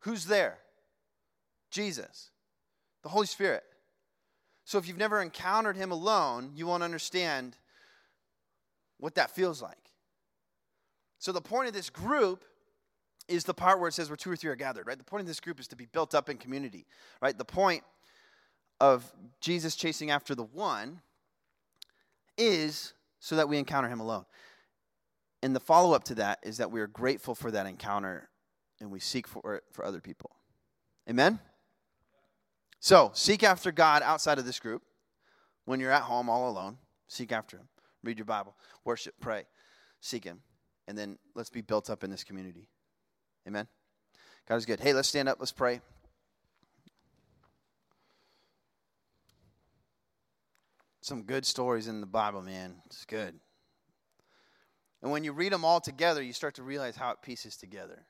Who's 0.00 0.26
there? 0.26 0.58
Jesus, 1.70 2.30
the 3.02 3.08
Holy 3.08 3.26
Spirit. 3.26 3.62
So 4.70 4.78
if 4.78 4.86
you've 4.86 4.96
never 4.96 5.20
encountered 5.20 5.76
him 5.76 5.90
alone, 5.90 6.52
you 6.54 6.64
won't 6.64 6.84
understand 6.84 7.56
what 9.00 9.16
that 9.16 9.32
feels 9.32 9.60
like. 9.60 9.90
So 11.18 11.32
the 11.32 11.40
point 11.40 11.66
of 11.66 11.74
this 11.74 11.90
group 11.90 12.44
is 13.26 13.42
the 13.42 13.52
part 13.52 13.80
where 13.80 13.88
it 13.88 13.94
says 13.94 14.08
where 14.08 14.16
two 14.16 14.30
or 14.30 14.36
three 14.36 14.48
are 14.48 14.54
gathered, 14.54 14.86
right? 14.86 14.96
The 14.96 15.02
point 15.02 15.22
of 15.22 15.26
this 15.26 15.40
group 15.40 15.58
is 15.58 15.66
to 15.66 15.76
be 15.76 15.86
built 15.86 16.14
up 16.14 16.28
in 16.28 16.36
community, 16.36 16.86
right? 17.20 17.36
The 17.36 17.44
point 17.44 17.82
of 18.78 19.12
Jesus 19.40 19.74
chasing 19.74 20.12
after 20.12 20.36
the 20.36 20.44
one 20.44 21.00
is 22.38 22.94
so 23.18 23.34
that 23.34 23.48
we 23.48 23.58
encounter 23.58 23.88
him 23.88 23.98
alone. 23.98 24.24
And 25.42 25.52
the 25.52 25.58
follow 25.58 25.96
up 25.96 26.04
to 26.04 26.14
that 26.14 26.38
is 26.44 26.58
that 26.58 26.70
we 26.70 26.80
are 26.80 26.86
grateful 26.86 27.34
for 27.34 27.50
that 27.50 27.66
encounter 27.66 28.28
and 28.80 28.92
we 28.92 29.00
seek 29.00 29.26
for 29.26 29.56
it 29.56 29.64
for 29.72 29.84
other 29.84 30.00
people. 30.00 30.30
Amen? 31.08 31.40
So, 32.80 33.10
seek 33.14 33.42
after 33.42 33.70
God 33.70 34.02
outside 34.02 34.38
of 34.38 34.46
this 34.46 34.58
group. 34.58 34.82
When 35.66 35.78
you're 35.78 35.92
at 35.92 36.02
home 36.02 36.28
all 36.28 36.48
alone, 36.48 36.78
seek 37.06 37.30
after 37.30 37.58
him. 37.58 37.68
Read 38.02 38.18
your 38.18 38.24
Bible, 38.24 38.56
worship, 38.84 39.14
pray, 39.20 39.44
seek 40.00 40.24
him. 40.24 40.40
And 40.88 40.96
then 40.96 41.18
let's 41.34 41.50
be 41.50 41.60
built 41.60 41.90
up 41.90 42.02
in 42.02 42.10
this 42.10 42.24
community. 42.24 42.68
Amen. 43.46 43.68
God 44.48 44.56
is 44.56 44.66
good. 44.66 44.80
Hey, 44.80 44.94
let's 44.94 45.08
stand 45.08 45.28
up. 45.28 45.36
Let's 45.38 45.52
pray. 45.52 45.80
Some 51.02 51.22
good 51.22 51.46
stories 51.46 51.86
in 51.86 52.00
the 52.00 52.06
Bible, 52.06 52.42
man. 52.42 52.76
It's 52.86 53.04
good. 53.04 53.34
And 55.02 55.12
when 55.12 55.22
you 55.22 55.32
read 55.32 55.52
them 55.52 55.64
all 55.64 55.80
together, 55.80 56.22
you 56.22 56.32
start 56.32 56.54
to 56.56 56.62
realize 56.62 56.96
how 56.96 57.10
it 57.12 57.22
pieces 57.22 57.56
together. 57.56 58.06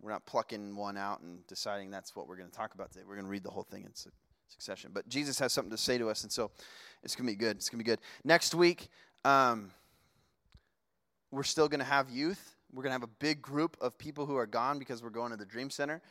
We're 0.00 0.10
not 0.10 0.26
plucking 0.26 0.76
one 0.76 0.96
out 0.96 1.20
and 1.20 1.46
deciding 1.46 1.90
that's 1.90 2.14
what 2.14 2.28
we're 2.28 2.36
going 2.36 2.50
to 2.50 2.56
talk 2.56 2.74
about 2.74 2.92
today. 2.92 3.04
We're 3.06 3.14
going 3.14 3.26
to 3.26 3.30
read 3.30 3.42
the 3.42 3.50
whole 3.50 3.62
thing 3.62 3.84
in 3.84 3.92
succession. 4.48 4.90
But 4.92 5.08
Jesus 5.08 5.38
has 5.38 5.52
something 5.52 5.70
to 5.70 5.78
say 5.78 5.98
to 5.98 6.10
us, 6.10 6.22
and 6.22 6.32
so 6.32 6.50
it's 7.02 7.16
going 7.16 7.26
to 7.26 7.32
be 7.32 7.36
good. 7.36 7.56
It's 7.56 7.68
going 7.68 7.78
to 7.78 7.84
be 7.84 7.90
good. 7.90 8.00
Next 8.24 8.54
week, 8.54 8.88
um, 9.24 9.70
we're 11.30 11.42
still 11.42 11.68
going 11.68 11.80
to 11.80 11.86
have 11.86 12.10
youth. 12.10 12.54
We're 12.72 12.82
going 12.82 12.90
to 12.90 13.00
have 13.00 13.02
a 13.02 13.18
big 13.18 13.40
group 13.40 13.76
of 13.80 13.96
people 13.98 14.26
who 14.26 14.36
are 14.36 14.46
gone 14.46 14.78
because 14.78 15.02
we're 15.02 15.10
going 15.10 15.30
to 15.30 15.36
the 15.36 15.46
Dream 15.46 15.70
Center. 15.70 16.02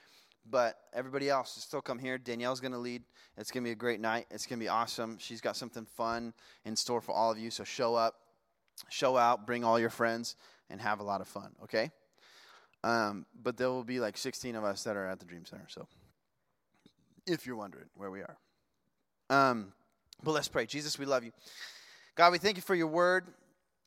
But 0.49 0.77
everybody 0.93 1.29
else 1.29 1.51
still 1.51 1.81
come 1.81 1.99
here. 1.99 2.17
Danielle's 2.17 2.59
going 2.59 2.73
to 2.73 2.77
lead. 2.77 3.03
It's 3.37 3.51
going 3.51 3.63
to 3.63 3.67
be 3.67 3.71
a 3.71 3.75
great 3.75 4.01
night. 4.01 4.25
It's 4.29 4.45
going 4.45 4.59
to 4.59 4.63
be 4.63 4.69
awesome. 4.69 5.17
She's 5.19 5.39
got 5.39 5.55
something 5.55 5.85
fun 5.85 6.33
in 6.65 6.75
store 6.75 6.99
for 6.99 7.13
all 7.13 7.31
of 7.31 7.37
you. 7.37 7.49
So 7.49 7.63
show 7.63 7.95
up, 7.95 8.15
show 8.89 9.15
out, 9.15 9.47
bring 9.47 9.63
all 9.63 9.79
your 9.79 9.89
friends, 9.89 10.35
and 10.69 10.81
have 10.81 10.99
a 10.99 11.03
lot 11.03 11.21
of 11.21 11.27
fun, 11.27 11.51
okay? 11.63 11.91
Um, 12.83 13.25
but 13.41 13.57
there 13.57 13.69
will 13.69 13.83
be 13.83 13.99
like 13.99 14.17
16 14.17 14.55
of 14.55 14.63
us 14.63 14.83
that 14.83 14.97
are 14.97 15.07
at 15.07 15.19
the 15.19 15.25
Dream 15.25 15.45
Center. 15.45 15.65
So 15.69 15.87
if 17.25 17.45
you're 17.45 17.55
wondering 17.55 17.85
where 17.95 18.11
we 18.11 18.21
are. 18.21 18.37
Um, 19.29 19.73
but 20.23 20.31
let's 20.31 20.47
pray. 20.47 20.65
Jesus, 20.65 20.99
we 20.99 21.05
love 21.05 21.23
you. 21.23 21.31
God, 22.15 22.31
we 22.31 22.37
thank 22.37 22.57
you 22.57 22.61
for 22.61 22.75
your 22.75 22.87
word 22.87 23.25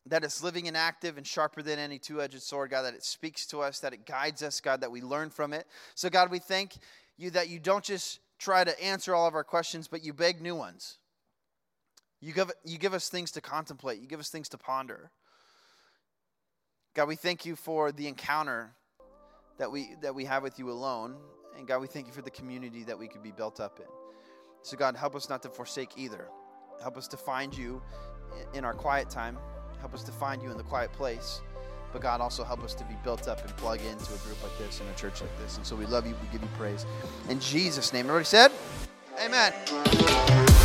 that 0.07 0.25
it's 0.25 0.43
living 0.43 0.69
and 0.69 0.77
active 0.77 1.17
and 1.17 1.27
sharper 1.27 1.63
than 1.63 1.79
any 1.79 1.99
two 1.99 2.23
edged 2.23 2.41
sword, 2.41 2.71
God, 2.71 2.83
that 2.83 2.95
it 2.95 3.05
speaks 3.05 3.47
to 3.47 3.61
us, 3.61 3.81
that 3.81 3.93
it 3.93 4.07
guides 4.07 4.43
us, 4.43 4.61
God, 4.61 4.81
that 4.81 4.91
we 4.91 5.01
learn 5.01 5.31
from 5.31 5.53
it. 5.53 5.67
So, 5.95 6.09
God, 6.09 6.31
we 6.31 6.39
thank 6.39 6.77
you 7.17 7.31
that 7.31 7.49
you 7.49 7.59
don't 7.59 7.85
just 7.85 8.21
try 8.39 8.63
to 8.63 8.83
answer 8.83 9.15
all 9.15 9.27
of 9.27 9.35
our 9.35 9.45
questions, 9.45 9.89
but 9.89 10.05
you 10.05 10.13
beg 10.13 10.41
new 10.41 10.55
ones. 10.55 10.99
You 12.21 12.33
give, 12.33 12.51
you 12.65 12.79
give 12.79 12.95
us 12.95 13.09
things 13.09 13.31
to 13.33 13.41
contemplate, 13.41 14.01
you 14.01 14.07
give 14.07 14.21
us 14.21 14.31
things 14.31 14.49
to 14.51 14.59
ponder. 14.59 15.11
God, 16.95 17.09
we 17.09 17.17
thank 17.17 17.45
you 17.45 17.57
for 17.57 17.93
the 17.93 18.09
encounter 18.09 18.71
that 19.59 19.71
we, 19.71 19.95
that 20.03 20.15
we 20.15 20.25
have 20.25 20.43
with 20.43 20.59
you 20.59 20.71
alone. 20.71 21.17
And 21.57 21.67
God, 21.67 21.81
we 21.81 21.87
thank 21.87 22.07
you 22.07 22.13
for 22.13 22.23
the 22.23 22.31
community 22.31 22.85
that 22.85 22.99
we 22.99 23.09
could 23.09 23.23
be 23.23 23.33
built 23.33 23.61
up 23.61 23.79
in. 23.81 23.87
So, 24.63 24.77
God, 24.77 24.97
help 24.97 25.15
us 25.15 25.29
not 25.29 25.43
to 25.43 25.49
forsake 25.49 25.91
either. 25.97 26.29
Help 26.83 26.97
us 26.97 27.09
to 27.09 27.17
find 27.17 27.57
you 27.57 27.83
in 28.53 28.65
our 28.65 28.75
quiet 28.75 29.09
time. 29.09 29.39
Help 29.81 29.95
us 29.95 30.03
to 30.05 30.13
find 30.13 30.43
you 30.43 30.51
in 30.51 30.57
the 30.57 30.63
quiet 30.63 30.93
place. 30.93 31.41
But 31.93 32.03
God, 32.03 32.21
also 32.21 32.45
help 32.45 32.63
us 32.63 32.75
to 32.75 32.85
be 32.85 32.95
built 33.05 33.29
up 33.29 33.43
and 33.43 33.57
plug 33.57 33.81
into 33.81 34.13
a 34.13 34.19
group 34.19 34.43
like 34.43 34.57
this, 34.59 34.81
and 34.81 34.89
a 34.91 34.95
church 34.95 35.21
like 35.21 35.39
this. 35.39 35.57
And 35.57 35.65
so 35.65 35.77
we 35.77 35.87
love 35.87 36.07
you. 36.07 36.15
We 36.23 36.29
give 36.33 36.43
you 36.43 36.49
praise. 36.59 36.85
In 37.29 37.41
Jesus' 37.41 37.93
name. 37.93 38.07
Everybody 38.07 38.25
said? 38.25 38.53
Amen. 39.25 40.56